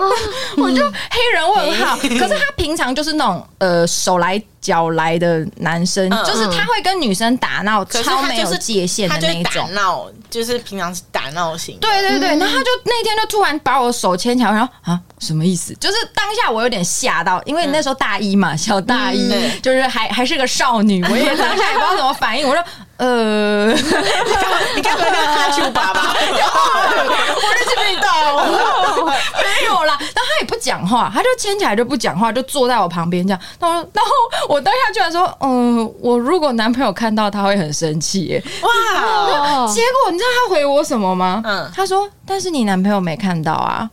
[0.58, 1.96] 我就黑人问号。
[2.02, 9.72] 可是他平常就是那种呃手来脚来的男生，就是他会跟女生打闹，超没有界限的那一种。
[9.74, 11.78] 闹就是平常是打闹型。
[11.80, 15.76] 对对对，然后他就那天就突然把我手牵起来，然后啊，什么意思？
[15.76, 20.40] 就是当下我有点吓到，因为那时候大一嘛，小大一，就是还还是。
[20.40, 22.48] 个少女，我也当下也不知道怎么反应。
[22.48, 22.64] 我说
[23.00, 23.68] ：“呃，
[24.76, 26.14] 你该不会跟他去爸爸？
[26.20, 33.40] 我认识比你大哦，没有啦。”然后他也不讲话，他就牵起来就不讲话，就坐在我旁边这样。
[33.60, 34.12] 然后，然后
[34.50, 39.66] 我当下居然说：“嗯、呃，我如果男朋友看到他会很生气。”耶，哇！
[39.74, 41.42] 结果你知道他回我什么吗？
[41.46, 43.90] 嗯，他说：“但是你男朋友没看到啊。”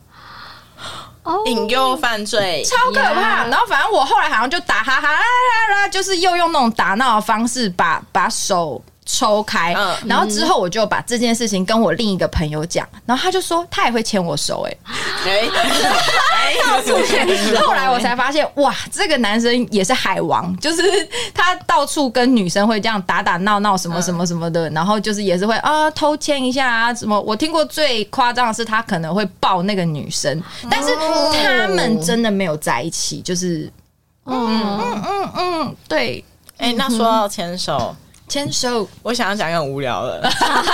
[1.45, 3.45] 引诱犯罪，超可怕。
[3.47, 9.73] 然后反正我后来好像就打哈哈啦啦啦，就是又用那种打闹的方式把把手抽开。
[10.05, 14.77] 然后之后我就把这件事情跟我另一个朋友讲，然后他就说他也会牵我手，哎，
[16.63, 17.25] 到处牵。
[17.61, 20.83] 后来我才发现，哇，这个男生也是海王，就是
[21.33, 27.19] 他到处跟女生会这样打打闹闹什么什么什么的，然后就是也是会啊偷牵一下啊什么。
[27.21, 30.89] 我听过最夸张的是他可能会抱那个女生，但是。
[30.97, 33.71] 他们真的没有在一起，就是，
[34.25, 36.23] 嗯嗯嗯嗯，对。
[36.57, 37.95] 哎、欸，那说到牵手，
[38.27, 40.21] 牵手，我想要讲一个很无聊的，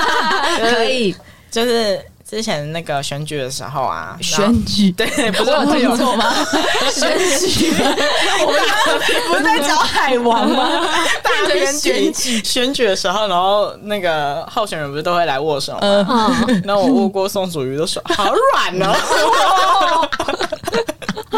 [0.59, 1.15] 可以，
[1.51, 6.33] 就是之前那个选举的时候啊，选举，对，不是我听错吗？
[6.91, 7.15] 选
[7.47, 7.71] 举，
[8.45, 8.59] 我们
[9.29, 10.81] 不是在找海王吗？
[11.21, 11.29] 大
[11.79, 16.45] 选举，选举的时候，然后那个候选人不是都会来握手吗？
[16.65, 20.09] 那我握过宋楚瑜的手，好软哦。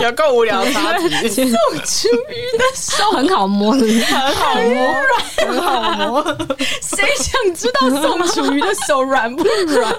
[0.02, 4.04] 有够无聊的话题，宋楚瑜的手很好摸，很
[4.36, 4.94] 好摸，
[5.38, 6.38] 很好摸。
[6.82, 9.94] 谁想知道宋楚瑜的手软不软？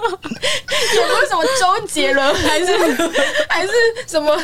[0.95, 2.77] 有没有什么周杰伦，还是
[3.49, 3.71] 还是
[4.05, 4.37] 什么？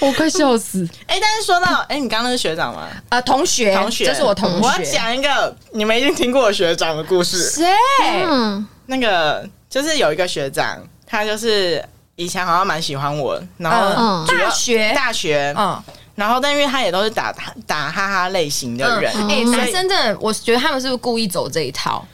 [0.00, 0.88] 我快笑死！
[1.06, 2.88] 哎，但是说到，哎，你刚刚那是学长吗？
[3.10, 4.66] 啊，同学，同学，这是我同学。
[4.66, 7.50] 我要讲一个你们一定听过的学长的故事。
[7.50, 7.66] 谁？
[8.26, 11.84] 嗯，那个就是有一个学长，他就是。
[12.16, 14.92] 以前好像蛮喜欢我，然后大学？
[14.94, 15.82] 大学，嗯，
[16.14, 17.34] 然后但因为他也都是打
[17.66, 22.06] 打哈哈类型的人，哎，男生真的，我觉得他们是不是故意走这一套？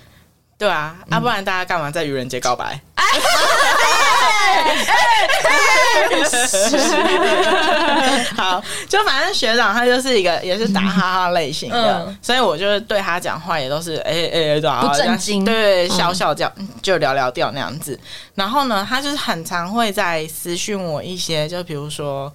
[0.57, 2.81] 对啊，啊，不然大家干嘛在愚人节告白？
[8.37, 16.51] 好，就反正学长他就是一个也是打哈哈类型的，所以我就是对他讲话也都是哎哎哎，不正经，对，笑笑叫
[16.83, 17.99] 就聊聊掉那样子。
[18.35, 22.33] 然后呢，他就是很常会在私讯我一些，就比如说，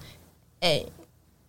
[0.60, 0.82] 哎。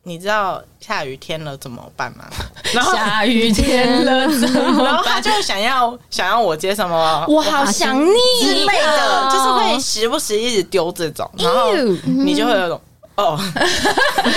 [0.08, 2.26] 你知道下雨天了怎么办吗？
[2.74, 4.86] 然后下雨天了怎么办？
[4.86, 7.26] 然后他就想要想要我接什么？
[7.28, 11.74] 我好想你之类的，就是会时不时一直丢这种，然后
[12.06, 12.80] 你就会有种
[13.16, 13.38] 哦。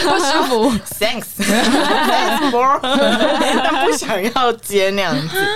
[0.05, 2.79] 不舒服，thanks，thanks for，
[3.63, 5.47] 但不想要接那样子。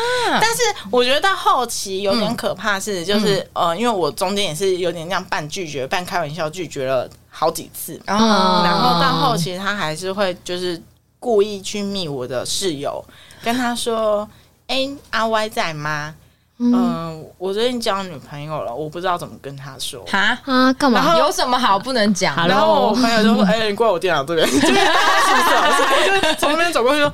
[0.41, 7.09] 但是我觉得到后期有点可怕，是就是呃，因为我中间也是有点这样半拒绝、半开玩笑拒绝了。
[7.35, 10.81] 好几次，然后到后期他还是会就是
[11.19, 13.03] 故意去密我的室友，
[13.43, 14.29] 跟他说
[14.69, 16.15] ：“哎、欸，阿 Y 在吗？”
[16.59, 20.05] 嗯、呃，我最近交女朋友了，我不知道怎么跟他说。
[20.07, 21.17] 哈啊，干嘛？
[21.19, 22.37] 有什么好不能讲？
[22.47, 24.47] 然后我朋友就说：“哎、欸，你过来我电脑这边。
[24.51, 27.13] ”就是我就从那边走过去说。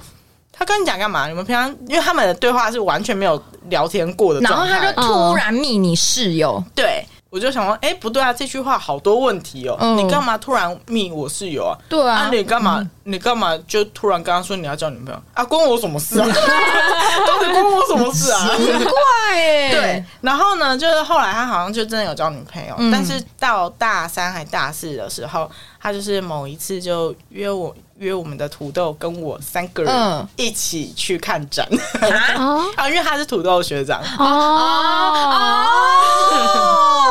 [0.51, 1.29] 他跟你讲干嘛？
[1.29, 11.77] 你们平常因为他们的对话是完全没有聊天过的，然后他就突然密你室友，嗯、对我就想说，哎、欸，不对啊，这句话好多问题哦，嗯、你干嘛突然密我室友啊？
[11.89, 12.79] 对啊，啊你干嘛？
[12.81, 15.45] 嗯、你干嘛就突然跟他说你要交女朋友啊？
[15.45, 16.27] 关我什么事啊？
[17.27, 18.57] 到底关我什么事啊？
[18.57, 19.71] 奇怪耶。
[19.71, 27.75] 对，然后呢，就是后来他好像就真的有交女朋友，嗯、但是到大三还大四的时候，他就是某一次就约我。
[27.99, 31.67] 约我们的土豆跟我三个人一起去看展、
[32.01, 34.01] 嗯、 啊，因为他是土豆学长。
[34.19, 35.67] 哦。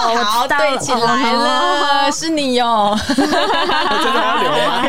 [0.10, 4.84] 哦，好，对起来了，是你哟，我真的要流吗？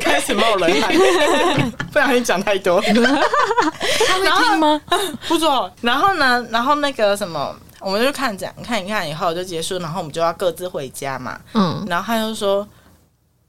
[0.00, 0.92] 开始冒冷汗，
[1.90, 4.80] 不小心讲太多，他会听吗？
[5.26, 12.68] 不错，然后呢，然后那个什么，我们就看展看一看以后就结束，然后我们就要各自回家嘛，嗯，然后他就说，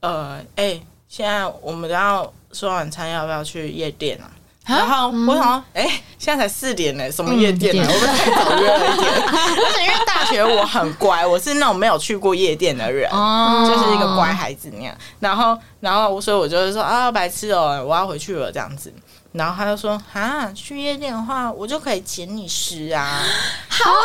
[0.00, 0.86] 呃，哎、欸。
[1.16, 4.28] 现在我们都要说晚餐，要不要去夜店啊？
[4.66, 7.82] 然后我想说，哎、欸，现在才四点呢，什么夜店呢？
[7.88, 9.10] 我们太早约了一点。
[9.24, 14.94] 而且因为大学我很乖，我是那种没有去过夜店的人，就是一个乖孩子那样。
[15.18, 18.92] 然后，然后，所以我就是说啊，白痴哦，我要回去了这样子。
[19.32, 23.22] 然后他就说啊，去夜店的话，我就可以捡你吃啊，
[23.70, 23.96] 好恶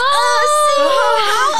[0.79, 0.87] 心，
[1.27, 1.43] 好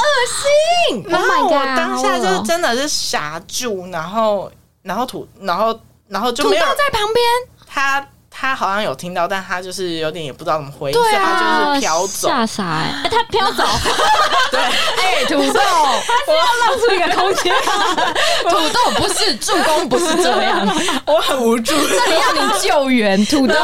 [0.96, 1.04] 心。
[1.10, 4.50] 然后我当下就真的是傻住，然后。
[4.82, 7.24] 然后土，然后然后就没有在旁边，
[7.66, 13.62] 他他好像有听到，但他就是有点也不知道怎么回应，对啊，他就是飘走，吓傻哎、欸，他飘走，
[14.50, 15.60] 对，哎、欸，土豆，
[16.26, 17.54] 我要让出一个空间，
[18.48, 20.66] 土豆不是助攻，不是这样，
[21.06, 23.54] 我很无助，这里要你救援，土豆，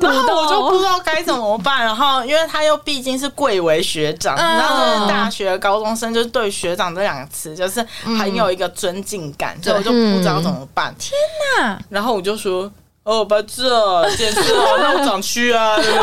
[0.00, 1.84] 土豆，我就不知道该怎么办。
[1.84, 10.94] 然后，因为他又毕竟是贵为学长，然后大学高中生就是对学长这两个词就是很有一个尊敬感，所以我就不知道怎么办。
[10.98, 11.12] 天
[11.58, 11.78] 哪！
[11.88, 12.70] 然后我就说。
[13.06, 15.76] 哦，白痴哦，简直哦，那我长蛆啊！
[15.76, 15.94] 我用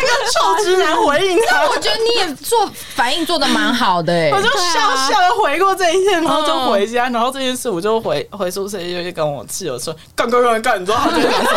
[0.00, 11.46] 一个臭直男回应他，我觉得你也做反应做的蛮好的哎， 我就笑笑的回过这一件，然后就回家，然后这件事我就回回宿舍就跟我室友说，干干干干，你知道他在讲什么？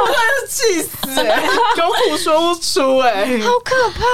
[0.00, 1.42] 我真的是气死哎，
[1.78, 4.04] 有苦说不出哎，好可怕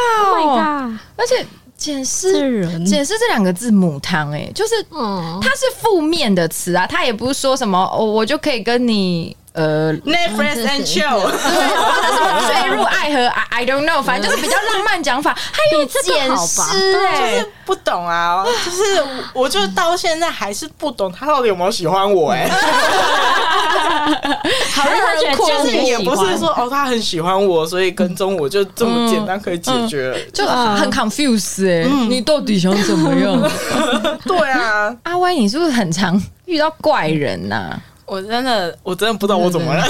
[0.41, 0.91] 哦！
[1.19, 1.47] 而且。
[1.85, 15.33] 捡尸人，捡尸这两个字母汤哎，就是，嗯，它是负面的词啊，它也不是说什么哦，我就可以跟你呃，Netflix and chill，对，或者什么坠入爱河，I I don't know，反正就是比较浪漫讲法。
[15.33, 16.61] 还有捡尸
[17.07, 19.01] 哎，就是不懂啊，就是
[19.33, 22.51] 我就到现在还是不懂他到底有没有喜欢我哎。
[24.75, 33.41] 好让他觉得就是也不是说哦，他很喜欢我，所以跟踪我就这么简单可以解决，就很 confuse 哎、你到底想怎么样？
[34.27, 37.81] 对啊，阿歪，你是不是很常遇到怪人呐、啊？
[38.07, 39.83] 我真的，我真的不知道我怎么了，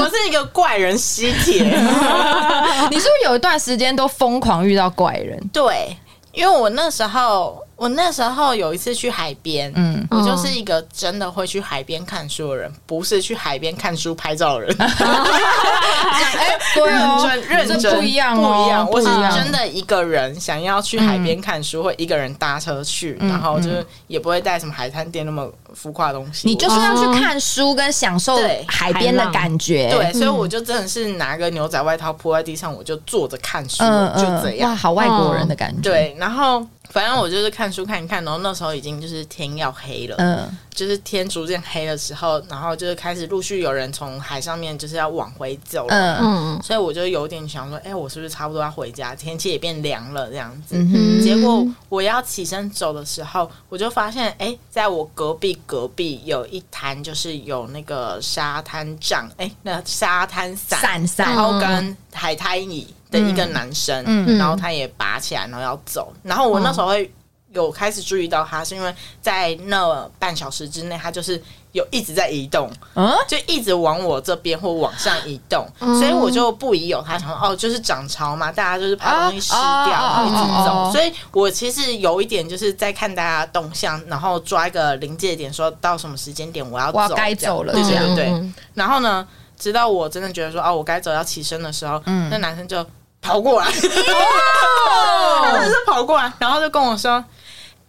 [0.00, 1.64] 我是一个怪人吸铁。
[2.90, 5.38] 你是不是有一段时间都疯狂遇到怪人？
[5.52, 5.96] 对，
[6.32, 7.62] 因为我那时候。
[7.78, 14.76] 我那时候有一次去海边，嗯，我就是一个真的会去海边看书的人，不是去海边看书拍照的人。
[14.80, 18.84] 哎，认真认真不一样，不一样。
[18.90, 26.48] 我是真的一个人想要去海边看书，会一个人搭车去，然后就是也不会带什么海滩店那么浮夸的东西。
[26.48, 28.36] 你就是要去看书跟享受
[28.66, 29.88] 海边的感觉。
[29.88, 33.84] 对，所以我就真的是拿个牛仔外套铺在地上，我就坐着看书，
[34.16, 34.70] 就这样。
[34.70, 35.82] 哇，好外国人的感觉。
[35.88, 36.66] 对，然后。
[36.90, 49.14] 反正我就是看书看一看，然后那时候已经就是天要黑了，嗯，就是天逐渐黑的时候，然后就是开始陆续有人从海上面就是要往回走了，嗯，所以我就有点想说，哎、欸，我是不是差不多要回家？
[49.14, 50.76] 天气也变凉了，这样子。
[50.76, 62.86] 嗯、结果我要起身走的时候，我就发现，哎、欸，在我隔壁隔壁有一滩，就是有那个沙滩帐，哎、欸，那沙滩伞，伞然后跟海滩椅。
[63.10, 66.12] 的一个男生，嗯、然后他也拔起来，然后要走。
[66.22, 67.12] 然后我那时候会
[67.52, 71.42] 有开始注意到他，是因为在那半小时之内，他就是
[71.72, 75.66] 有一直在移动，嗯、就一直往我这边或往上移动。
[75.80, 80.92] 嗯、所以我就不疑有他，想说哦，就是涨潮嘛，大家就是怕东西湿掉，然后一直走。
[80.92, 88.52] 所以我其实有一点就是在看大家动向，然后抓一个临界点，说到什么时间点我要走，该走了，对对对对。
[88.74, 89.26] 然后呢，
[89.58, 92.84] 直到我真的觉得说哦，我该走要起身的时候，嗯、那男生就。
[93.20, 97.24] 跑过来， 他真的是跑过来，然后就跟我说：“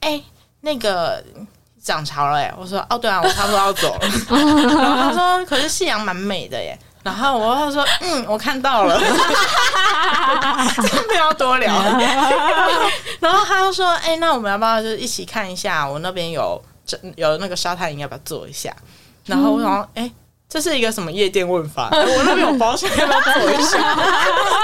[0.02, 0.26] 哎、欸，
[0.62, 1.24] 那个
[1.82, 2.54] 涨潮了耶。
[2.58, 4.00] 我说哦，对啊，我差不多要走了。
[4.30, 6.78] 然后他说，可是夕阳蛮美的耶。
[7.02, 9.00] 然后我他说，嗯，我看到了，
[10.76, 11.74] 真的要多聊。
[13.22, 15.88] 然后他就说，哎、欸，那我们要不要就是一起看一下？
[15.88, 16.62] 我那边有
[17.16, 18.76] 有那个沙滩，你要不要坐一下？
[19.26, 20.12] 然后我想，哎、欸。
[20.50, 21.90] 这是一个什么夜店问法？
[21.94, 23.78] 我那边有包厢，要不要坐一下？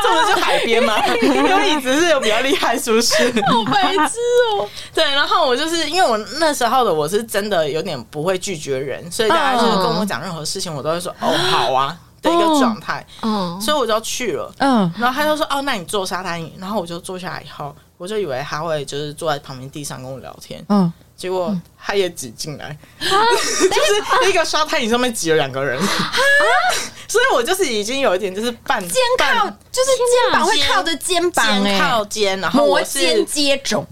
[0.01, 0.95] 这不是海边吗？
[1.07, 3.13] 有椅子是有比较厉害，是不是？
[3.45, 4.17] 好白痴
[4.57, 4.67] 哦！
[4.95, 13.05] 对，然后我就是因为我那时候的我是真的有点不会拒绝人，所以大家就是跟我讲任何事情，我都会说哦好啊的一个状态。
[13.21, 14.51] 嗯，所以我就去了。
[14.57, 16.51] 嗯，然后他就说哦，那你坐沙滩椅。
[16.57, 20.65] 然后我就坐下来以后，我就以为他会就是坐在旁边地上跟我聊天。
[20.69, 20.91] 嗯。
[21.15, 23.07] 结果他也挤进来，嗯、
[23.69, 26.13] 就是那个沙滩椅上面挤了两个人，啊、
[27.07, 33.85] 所以我就是已经有一点就是半肩靠，就是肩膀会靠着肩膀，肩靠肩，然后我是摩肩接踵。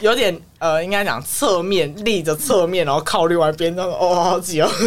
[0.00, 4.68] 有点呃，应该讲侧面立着侧面，然后靠另外一边，那种哦，好挤哦，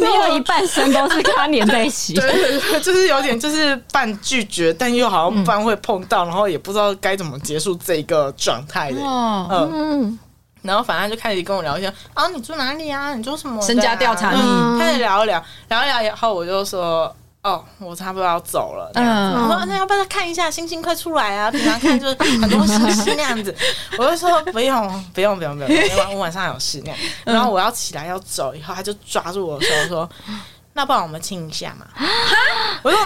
[0.00, 10.18] 没有一半身都是跟他黏在一起， 对，对，对，就是有点就是半拒绝，但又好像半会碰到，然后也不知道该怎么结束这个状态的，嗯嗯，
[10.62, 13.14] 然后反正就开始跟我聊天，啊，你住哪里啊？
[13.14, 13.60] 你做什么？
[13.62, 17.14] 身家调查你，开始聊一聊，聊一聊以后，我就说。
[17.42, 18.88] 哦，我差不多要走了。
[18.94, 21.50] 嗯，我说那要不要看一下星星快出来啊？
[21.50, 23.52] 平常看就是很多星星那样子。
[23.98, 26.98] 我就说不用，不用，不用，不用， 因为我晚上有事那样。
[27.24, 30.08] 然后我要起来要走以后，他就抓住我的手说。
[30.74, 31.86] 那不然我们亲一下嘛？
[32.82, 32.98] 我说，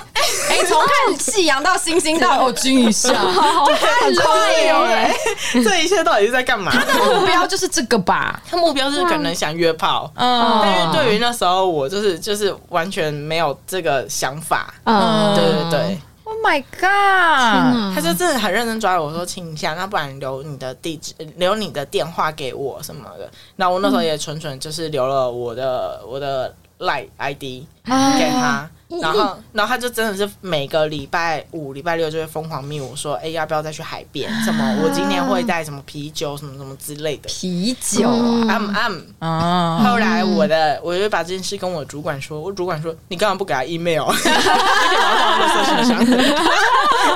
[0.48, 5.10] 哎，从看夕阳到星星到我 亲一下，好太累了。
[5.52, 6.70] 这一切到底是在干嘛？
[6.70, 8.40] 他的目标就是这个吧？
[8.48, 15.98] 他目标是可能想约炮，嗯，但是对于那时候我就是就是完全没有这个想法，嗯，对对对。
[16.22, 17.94] Oh my god！
[17.94, 23.30] 他就真的很认真抓我说亲一下，那不然留你的地址，留你的电话给我什么的。
[23.56, 26.54] 那我那时候也纯纯就是留了我的我的。
[26.78, 28.68] 赖 ID 给他，
[29.00, 34.30] 然后，然后他就真的是每个礼拜五、礼拜六就会疯狂密我说：“哎，要不要再去海边？
[34.44, 34.78] 什么？
[34.82, 38.08] 我今天会带什么啤酒，什么什么之类的。”啤酒
[38.46, 39.78] 啊，嗯嗯啊。
[39.84, 44.04] 后来我的，我就把这件事跟我主管说，我主管说：“你干嘛不给他 email？”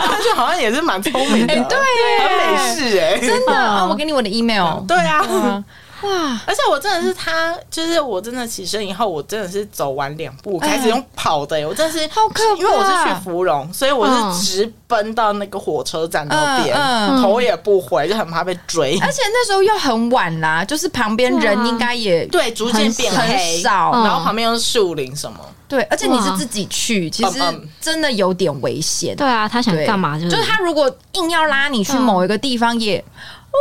[0.00, 1.78] 他就好像也是蛮聪明的，对，
[2.20, 3.84] 很美式哎，真的啊！
[3.86, 5.62] 我给你我的 email，对啊。
[6.02, 6.40] 哇！
[6.46, 11.66] 而且我真的是他，就是我真的起身以后，我真的是走完两步，开始用跑的。
[11.68, 16.76] 我真的是好可怕，因为我是去芙蓉，所以我是直奔到那个火车站那边，
[17.22, 18.98] 头也不回，就很怕被追。
[19.00, 25.38] 而且那时候又很晚啦，就是旁边人应该也对逐渐变很，少，然后旁边又是树林什么。
[25.68, 27.38] 对，而且你是自己去，其实
[27.80, 29.14] 真的有点危险。
[29.14, 30.18] 对啊，他想干嘛？
[30.18, 33.56] 就是他如果硬要拉你去某一个地方，也哦。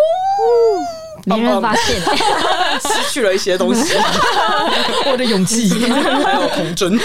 [1.38, 1.99] 没人发现，
[2.82, 3.93] 失去了一些东西，
[5.11, 5.69] 我的勇气，
[6.23, 6.99] 还有童真，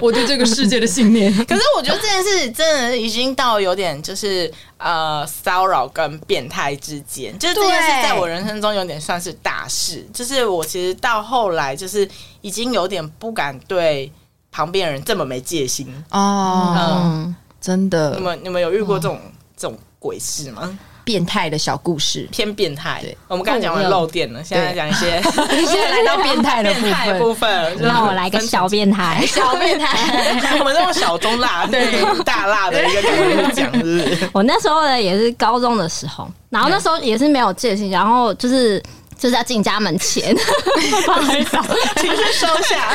[0.00, 1.32] 我对这个世界的信念。
[1.46, 10.06] 可是我觉得这件事真的已经到有点就是呃骚扰跟变态之间，就是这件事在我人生中有点算是大事。
[10.12, 12.08] 就是我其实到后来就是
[12.40, 14.10] 已经有点不敢对
[14.50, 18.14] 旁边人这么没戒心哦，嗯，真的。
[18.16, 19.20] 你们你们有遇过这种
[19.56, 20.78] 这种鬼事吗？
[21.06, 22.98] 变态的小故事，偏变态。
[23.00, 29.96] 对，我们刚刚讲完漏电了，现在讲一些， 现在来到变态的变态部分，让我来个小变态， 小变态。
[30.58, 34.28] 我们这种小中辣，对大辣的一个故事讲，是不是？
[34.32, 38.82] 我那时候呢，也是高中的时候，然后那时候也是没有戒心，然后就是。
[39.18, 40.34] 就是要进家门前，
[41.06, 41.56] 不好意思，
[42.00, 42.94] 情绪收下，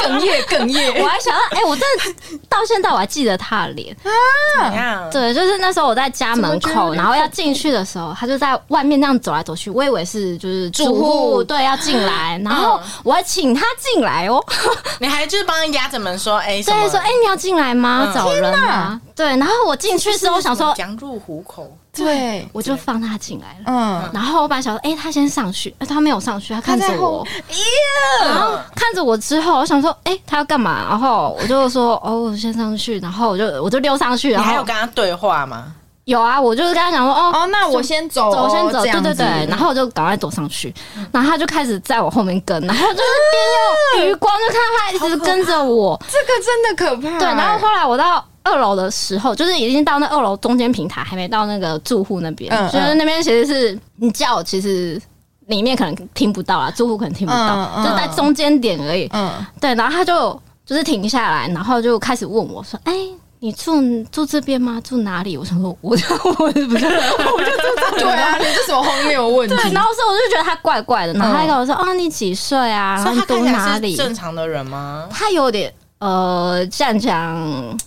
[0.00, 1.02] 哽咽哽咽。
[1.02, 3.94] 我还想到，哎、欸，我真的到现在我还记得他的脸。
[4.02, 4.10] 啊，
[4.68, 5.10] 怎样？
[5.10, 14.42] 对，就是那时候我在家门口，然后要进去的时候，他就在外面那样走来走去，我以为是就是住户对要进来，然后我还请他进来哦，
[15.00, 18.12] 你还就是帮他压着门说，哎、欸，对，说，哎、欸，你要进来吗？
[18.14, 19.00] 找人吗？
[19.14, 21.76] 对，然后我进去之后想说，讲入虎口。
[22.04, 23.64] 对，我就放他进来了。
[23.66, 27.26] 嗯，然后我本来想说，哎，他先上去，他没有上去，他看着我，
[28.24, 30.86] 然后看着我之后，我想说，哎，他要干嘛？
[30.88, 34.30] 然后我就说，哦，我先上去，然后我就我就溜上去。
[34.30, 35.72] 然后你还有跟他对话吗？
[36.04, 39.46] 有啊，我就是跟他讲说，哦哦，那我先走，我先走，对对对。
[39.48, 40.72] 然后我就赶快走上去，
[41.10, 43.04] 然后他就开始在我后面跟，然后就是
[43.96, 47.18] 边用余光就看他一直跟着我，这个真的可怕。
[47.18, 48.24] 对，然后后来我到。
[48.46, 52.52] 二楼的时候，就是已经到那二楼中间平台，还没到那个住户那边。
[52.54, 55.00] 嗯嗯、就是那边其实是你叫，其实
[55.46, 59.08] 里面可能听不到啦，住户可能听不到，就在中间点而已。
[59.12, 59.74] 嗯，对。
[59.74, 63.80] 然后他就就是停下来，然后就开始问我说：“哎、欸，你住
[64.10, 64.80] 住这边吗？
[64.82, 65.36] 住哪里？
[65.36, 65.90] 我想说，我
[66.24, 69.54] 我不是，我就住这对啊，你这什么荒谬问题？
[69.54, 72.96] 对，然后所以我就觉得他怪怪的，然后他还跟我说：“哦，你几岁啊？
[72.96, 75.06] 然后你读哪里？”正常的人吗？
[75.10, 77.78] 他有点呃，这样讲，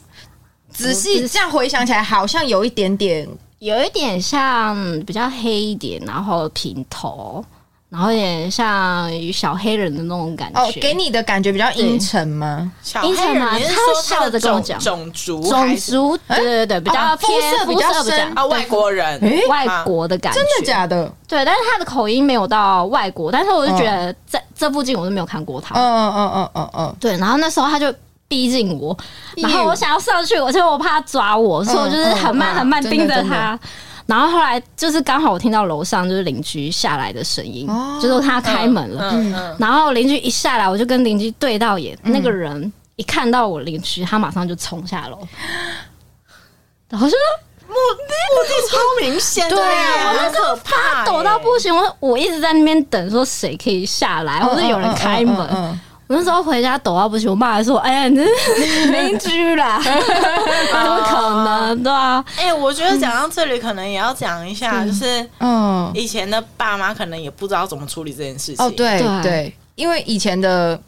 [0.80, 3.28] 仔细这样回想起来，好像有一点点，
[3.60, 4.76] 有一点像
[5.06, 7.44] 比较黑一点，然后平头。
[7.92, 12.72] 然后有点像小黑人的那种感觉，哦，给你的感觉比较阴沉吗？
[13.04, 13.58] 阴沉吗？
[13.58, 14.80] 他笑着跟我讲。
[14.80, 18.32] 种族，种族，对对对，比较肤色比较深。
[18.36, 21.12] 啊，外国人，外国的感觉，真的假的？
[21.28, 27.92] 对，但是他的口音没有到外国，但是我就觉得在这附近我都没有看过他，嗯嗯嗯嗯嗯嗯，对，然后那时候他就
[28.30, 28.96] 逼近我，
[29.36, 33.60] 然后我想要上去，我就我怕他抓我，所以我就是很慢很慢盯着他。
[34.06, 39.56] 然后后来就是刚好我听到楼上就是邻居下来的声音，哦、就是他开门了。
[39.60, 41.98] 然后邻居一下来，我就跟邻居对到眼。
[42.04, 45.20] 嗯、那个人一看到我邻居，他马上就冲下楼。
[46.88, 47.16] 然后就
[47.68, 51.76] 目的目的超明显，对啊，很可怕，躲到不行。
[51.76, 55.80] 我我一直在那边等，说谁可以下来，或者有人开门。
[56.12, 58.26] 那时候回家抖到不行，我妈还说：“哎呀，你这
[58.92, 59.94] 邻居啦， 怎
[60.82, 61.84] 么可能？
[61.84, 68.66] 对啊，哎、欸，我觉得讲到这里，可能也要讲一下，就是嗯，以前的爸妈可能也不知道怎么处理这件事情。
[68.66, 70.80] 哦，对对，对，因为以前的。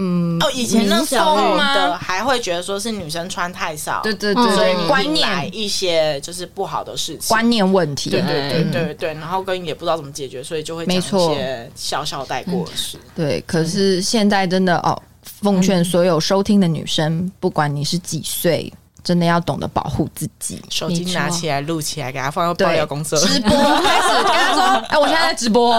[0.00, 11.00] 嗯，哦，以前那时候的还会觉得说是女生穿太少，对对对，所以观念一些就是不好的事情，观念问题，对对对对对，然后跟也不知道怎么解决，所以就会讲一
[11.34, 12.98] 些笑笑带过的事。
[13.14, 18.72] 对，可是现在真的哦，奉劝所有收听的女生，不管你是几岁。
[19.02, 25.74] 真的要懂得保护自己，手机拿起来录起来，给他放到爆料公社直播开始跟他说：“哎，我现在在直播，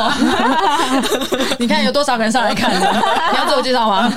[1.59, 2.71] 你看有多少个人上来看？
[2.79, 4.09] 你要自我介绍吗？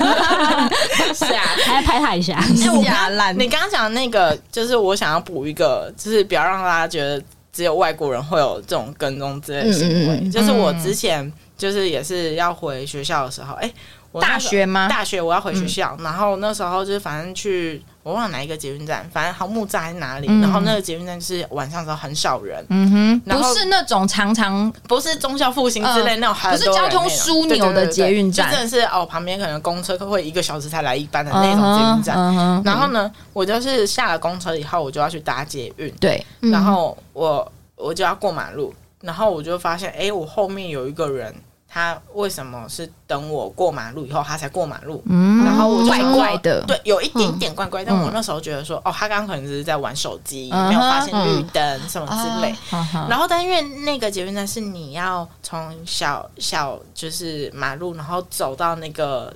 [1.13, 2.39] 是啊，还要拍他一下。
[2.83, 3.37] 下烂！
[3.37, 7.21] 你刚刚讲的那个，就是我想要补一个，就是不要让大家觉得
[7.53, 10.29] 只有外国人会有这种跟踪之类的行为。
[10.29, 13.71] 就是我之前就是也是要回学校的时候，哎，
[14.21, 14.87] 大学吗？
[14.87, 17.83] 大学我要回学校，然后那时候就是反正去。
[18.05, 20.27] 我忘了哪一个捷运站，反正好木栅还是哪里。
[20.29, 32.15] 嗯、然后那个捷运站是晚上的时候很少人，嗯哼，不是那种常常不是忠孝复兴之类那种，呃、不是交通枢纽的捷运站，真的是哦，旁边可能公车会一个小时才来一班的那种捷运站。
[32.15, 41.33] Uh huh, uh huh, 然后呢，我就是下了公车以后，我就要去搭捷运，对，然后我我就要过马路，然后我就发现，哎，我后面有一个人。
[41.75, 45.03] 他为什么是等我过马路以后他才过马路？
[45.07, 47.83] 嗯，然后我就怪怪的，对，有一点点怪怪。
[47.83, 52.55] 但我那时候觉得说，哦，他刚刚可能只是在玩手机，没有发现绿灯什么之类。
[53.09, 59.35] 然后，但因为那个捷运站是你要从小小就是马路，然后走到那个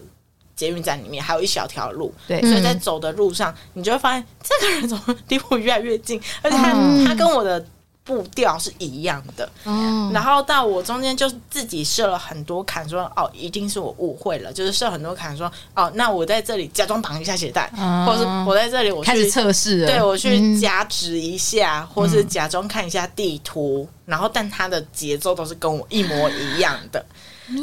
[0.55, 2.13] 捷运站里面，还有一小条路。
[2.25, 6.71] 对，所以在走的路上，你就会发现这个人怎么离我越来越近，而且他
[7.05, 7.61] 他跟我的。
[8.09, 27.05] 步调是一样的，嗯，然后到我中间就自己设了很多坎，说哦，一定是我误会了，就是设很多坎，说哦，那我在这里假装绑一下鞋带，嗯、或者是我在这里我去开始测试，对我去夹直一下，嗯、或是假装看一下地图，然后但他的节奏都是跟我一模一样的，
[27.47, 27.59] 嗯、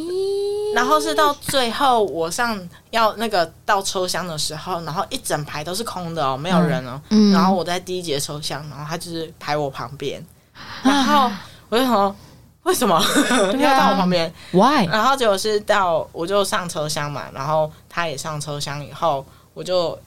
[0.76, 2.56] 然后是到最后我上
[2.90, 10.24] 要那个到车厢的时候，然后一整排都是空的哦，没有人哦，嗯、然后我在第一节车厢，然后他就是排我旁边。
[10.82, 11.30] 然后
[11.68, 12.14] 我就说，
[12.64, 13.00] 为什么
[13.58, 14.86] 要到我旁边？Why？
[14.88, 19.98] 然后结果是到我就上车厢嘛，然后他也上车厢以后，我就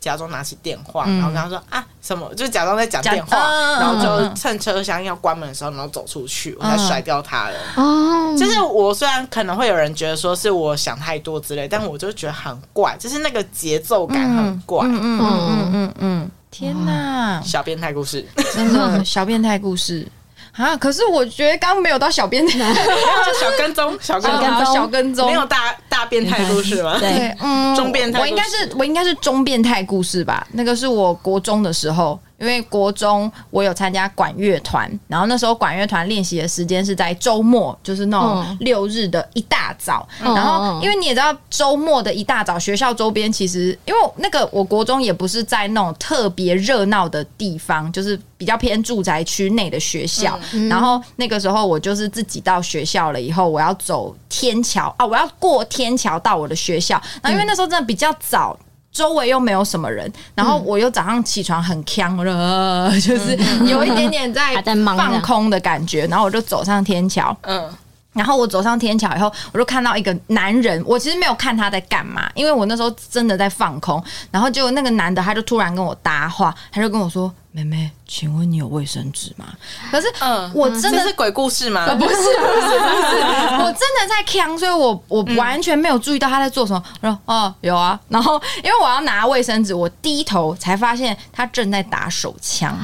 [0.00, 3.36] 假装拿起电话，然后跟他说啊什么，就假装在讲电话，
[3.78, 7.56] 然后就趁车厢要关门的时候，然后走出去，我才甩掉他了。
[7.76, 14.86] 哦，就是我虽然可能会有人觉得说是我想太多之类，但我就觉得很怪，就是那个节奏感很怪。
[14.86, 16.30] 嗯嗯嗯嗯嗯。
[16.56, 20.08] 天呐，小变态故事，真的 小变态故事
[20.56, 20.74] 啊！
[20.78, 22.58] 可是我觉得刚刚没有到小变态，
[23.38, 26.96] 小跟踪， 小跟踪，小跟踪，没有大大变态故事吗？
[26.98, 30.46] 对，嗯，中变态，我应该是我应该是中变态故事吧？
[30.52, 32.18] 那个是我国中的时候。
[32.38, 40.06] 因为国中我有参加管乐团，然后那时候管乐团练习的时间是在周末，就是那种六日的一大早。
[40.22, 50.38] 嗯、然后因为你也知道，周末的一大早，学校周边其实因为那个我国中也不是在那种特别热闹的地方，就是比较偏住宅区内的学校。
[50.52, 57.00] 嗯、然后那个时候我就是自己到学校了以后，我要走天桥啊，我要过天桥到我的学校。
[57.22, 58.56] 然后因为那时候真的比较早。
[58.96, 63.36] 周围又没有什么人，然后我又早上起床很呛了， 嗯、就是
[63.66, 64.56] 有一点点在
[64.96, 67.68] 放空的感觉，然后我就走上天桥，嗯，
[68.16, 70.82] 然后我走上天桥以后，我就看到一个男人。
[70.86, 74.02] 我其实没有看他在干嘛，因为我那时候真的在放空。
[74.30, 79.46] 然后就那个男的，他就突然跟我搭话，他就跟我说：“妹妹，请问你有卫生纸吗？”
[79.92, 81.86] 可是，嗯，我真的是鬼故事吗？
[81.94, 83.16] 不是，不是，不是，
[83.58, 86.82] 我真的在呛，所以我我完全没有注意到他在做什么。
[87.00, 92.76] 我说：“哦，有啊。”然后因为我要拿卫生纸，我低头才发现他正在打手枪。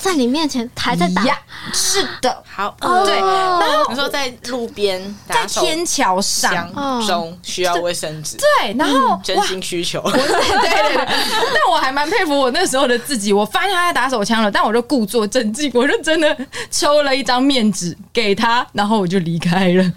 [0.00, 1.22] 在你面前还在打，
[1.72, 2.74] 是的，好，
[3.04, 3.16] 对。
[3.18, 6.72] 然后你说在路边，在天桥上。
[7.06, 11.06] 中需要卫生纸，对，然后真心需求， 对对对。
[11.06, 16.36] 但我还蛮佩服我那时候的自己，我发现他在打手枪了，但我就故作镇静，我就真的
[16.70, 19.92] 抽了一张面纸给他，然后我就离开了。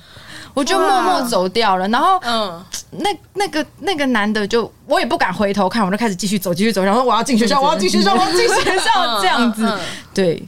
[0.53, 9.77] 我就默默走掉了，然后，嗯，那那个那个男的就我也不敢回头看，我就开始继续走，继续走，然后我要进学校，我要进学校，我要进 学校，这样子，
[10.13, 10.43] 对，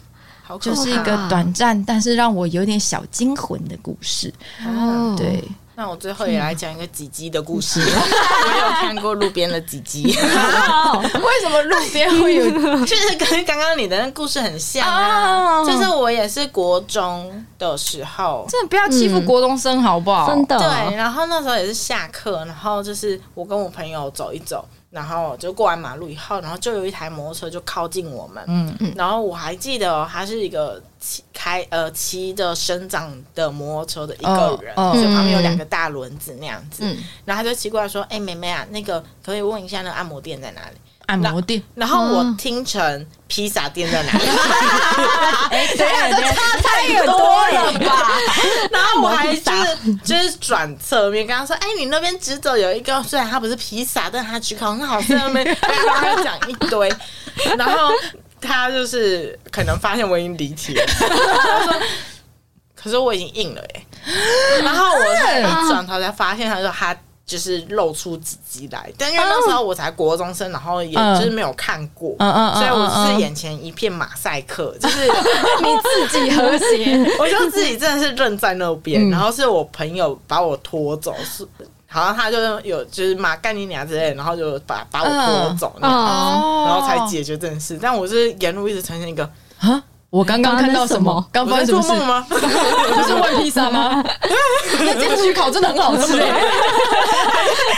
[0.60, 4.34] 就是一个短暂但是让我有点小惊魂的故事，
[4.66, 5.44] 哦，对。
[5.76, 7.82] 那我最后也来讲一个几鸡的故事。
[7.82, 10.04] 我有看过路边的几鸡。
[10.04, 12.46] 为什么路边会有？
[12.86, 15.64] 就是跟刚刚你的那故事很像啊。
[15.66, 20.28] 就是我也是国中的时候，真的不要欺负国中生好不好？
[20.28, 20.58] 真的。
[20.60, 24.64] 对，然后那时候也是下课，然后就是我跟我朋友走一走。
[24.94, 28.44] 然后就过完马路以后，然后就有一台摩托车就靠近我们。
[28.48, 28.94] 嗯嗯。
[28.96, 36.84] 然后我还记得、哦，他是一个骑开呃骑着生长的摩托车的一个人，哦哦、所以旁边有两个大轮子那样子。
[36.86, 36.96] 嗯。
[37.26, 40.78] 然后他就奇怪说：“哎、欸，妹妹啊，那个可以问一下，那个按摩店在哪里？”
[41.08, 44.26] 按摩店，然后我听成披萨店在哪里？
[45.52, 48.12] 哎，这样差太多了吧？
[48.72, 56.92] 然后我还就是就是转侧面跟他说：“哎，你那边直走有一个，虽然它不是披萨，但它焗烤很好吃。”那边跟他讲一堆，
[57.58, 57.92] 然后
[58.40, 61.82] 他就是可能发现我已经离题了，他说
[62.76, 63.86] ：“可是我已经硬了耶。
[64.64, 65.00] ”然后我
[65.66, 66.96] 一转头才发现，他说他。
[67.34, 81.44] 就是露出几集来，但因为那时候我才国中生，然后也就是没有看过，嗯嗯，所以我就是眼前一片马赛克， 就是你自己和谐， 我就自己真的是愣在那边，然后是我朋友把我拖走，是
[81.88, 87.80] 好像他就有就是骂干你娘之类，然后就把把我拖走，然后才解决这件事。
[87.82, 89.28] 但我是沿路一直呈现一个
[89.58, 89.84] 啊。
[90.14, 91.26] 我刚刚看到什么？
[91.32, 92.24] 刚发生什么事吗？
[92.30, 94.04] 不是问披萨吗？
[94.86, 96.32] 那煎焗烤真的很好吃哎！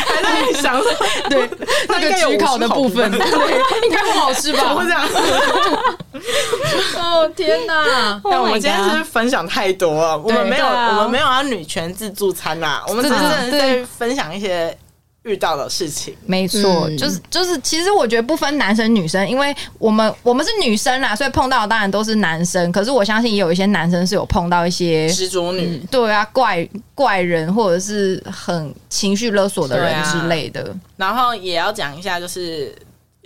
[0.06, 0.92] 还在想说，
[1.30, 1.50] 对
[1.88, 4.76] 那个焗烤的部分，对，应该不好吃吧？
[4.76, 5.02] 会这样？
[7.00, 8.20] 哦天哪！
[8.30, 10.18] 但我们今天是不是分享太多了？
[10.18, 14.78] 我们没有，我们没有要女权自助餐呐，我们只是在分享一些。
[15.26, 22.71] 遇到的事情，没错，嗯、就是就是，其实我觉得不分男生女生，因为我们我们是女生啦，所以碰到的当然都是男生。
[22.71, 30.61] 可是我相信也有一些男生是有碰到一些执着女、嗯，对啊，怪怪人或者是很情绪勒索的人之类的。
[30.61, 32.73] 啊、然后也要讲一下，就是。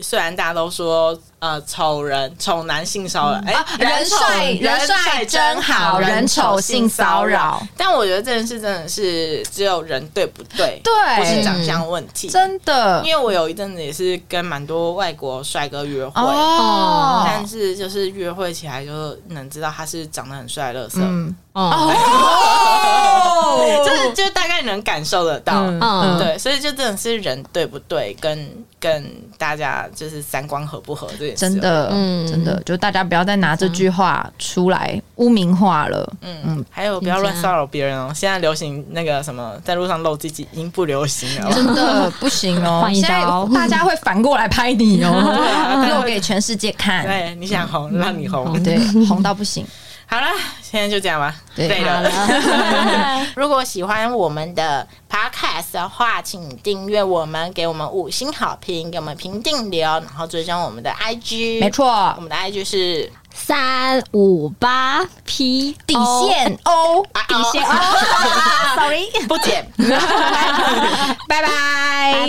[0.01, 7.61] 虽然大家都说呃丑人丑男性骚扰，哎人帅人帅真好，人丑性骚扰。
[7.77, 10.81] 但我觉得这件事真的是只有人对不对？
[10.83, 12.29] 对，不是长相问题。
[12.29, 20.99] 真的，因为我有一阵子也是跟蛮多外国帅哥约会，哦，但是就是约会起来就能知道他是长得很帅的乐色。
[21.53, 21.91] 哦，
[23.85, 28.49] 就是就大概能感受得到，嗯，对，所以就真的是人对不对，跟
[28.79, 29.05] 跟
[29.37, 43.21] 大家就是三观合不合这件事，真的，嗯，真的，就大家不要再拿这句话出来污名化了，嗯嗯，还有不要乱骚扰别人哦，现在流行那个什么在路上露自己已经不流行了，真的不行哦， 现在
[43.53, 48.77] 大家会反过来拍你哦， 露给全世界看，对，你想红让你红，对，
[49.07, 49.65] 红到不行。
[50.11, 50.27] 好了，
[50.59, 51.33] 现在就这样吧。
[51.55, 52.03] 对了，
[53.37, 61.59] 如果喜欢我们的 podcast 的话，请订阅我们，给我们五星好评，给我们评定流，然后追踪我们的 IG。
[61.59, 61.85] 没错，
[62.17, 67.69] 我们的 IG 是三五八 P 底线 O 底线 O。
[68.81, 69.71] Sorry，不剪。
[71.27, 72.27] 拜拜。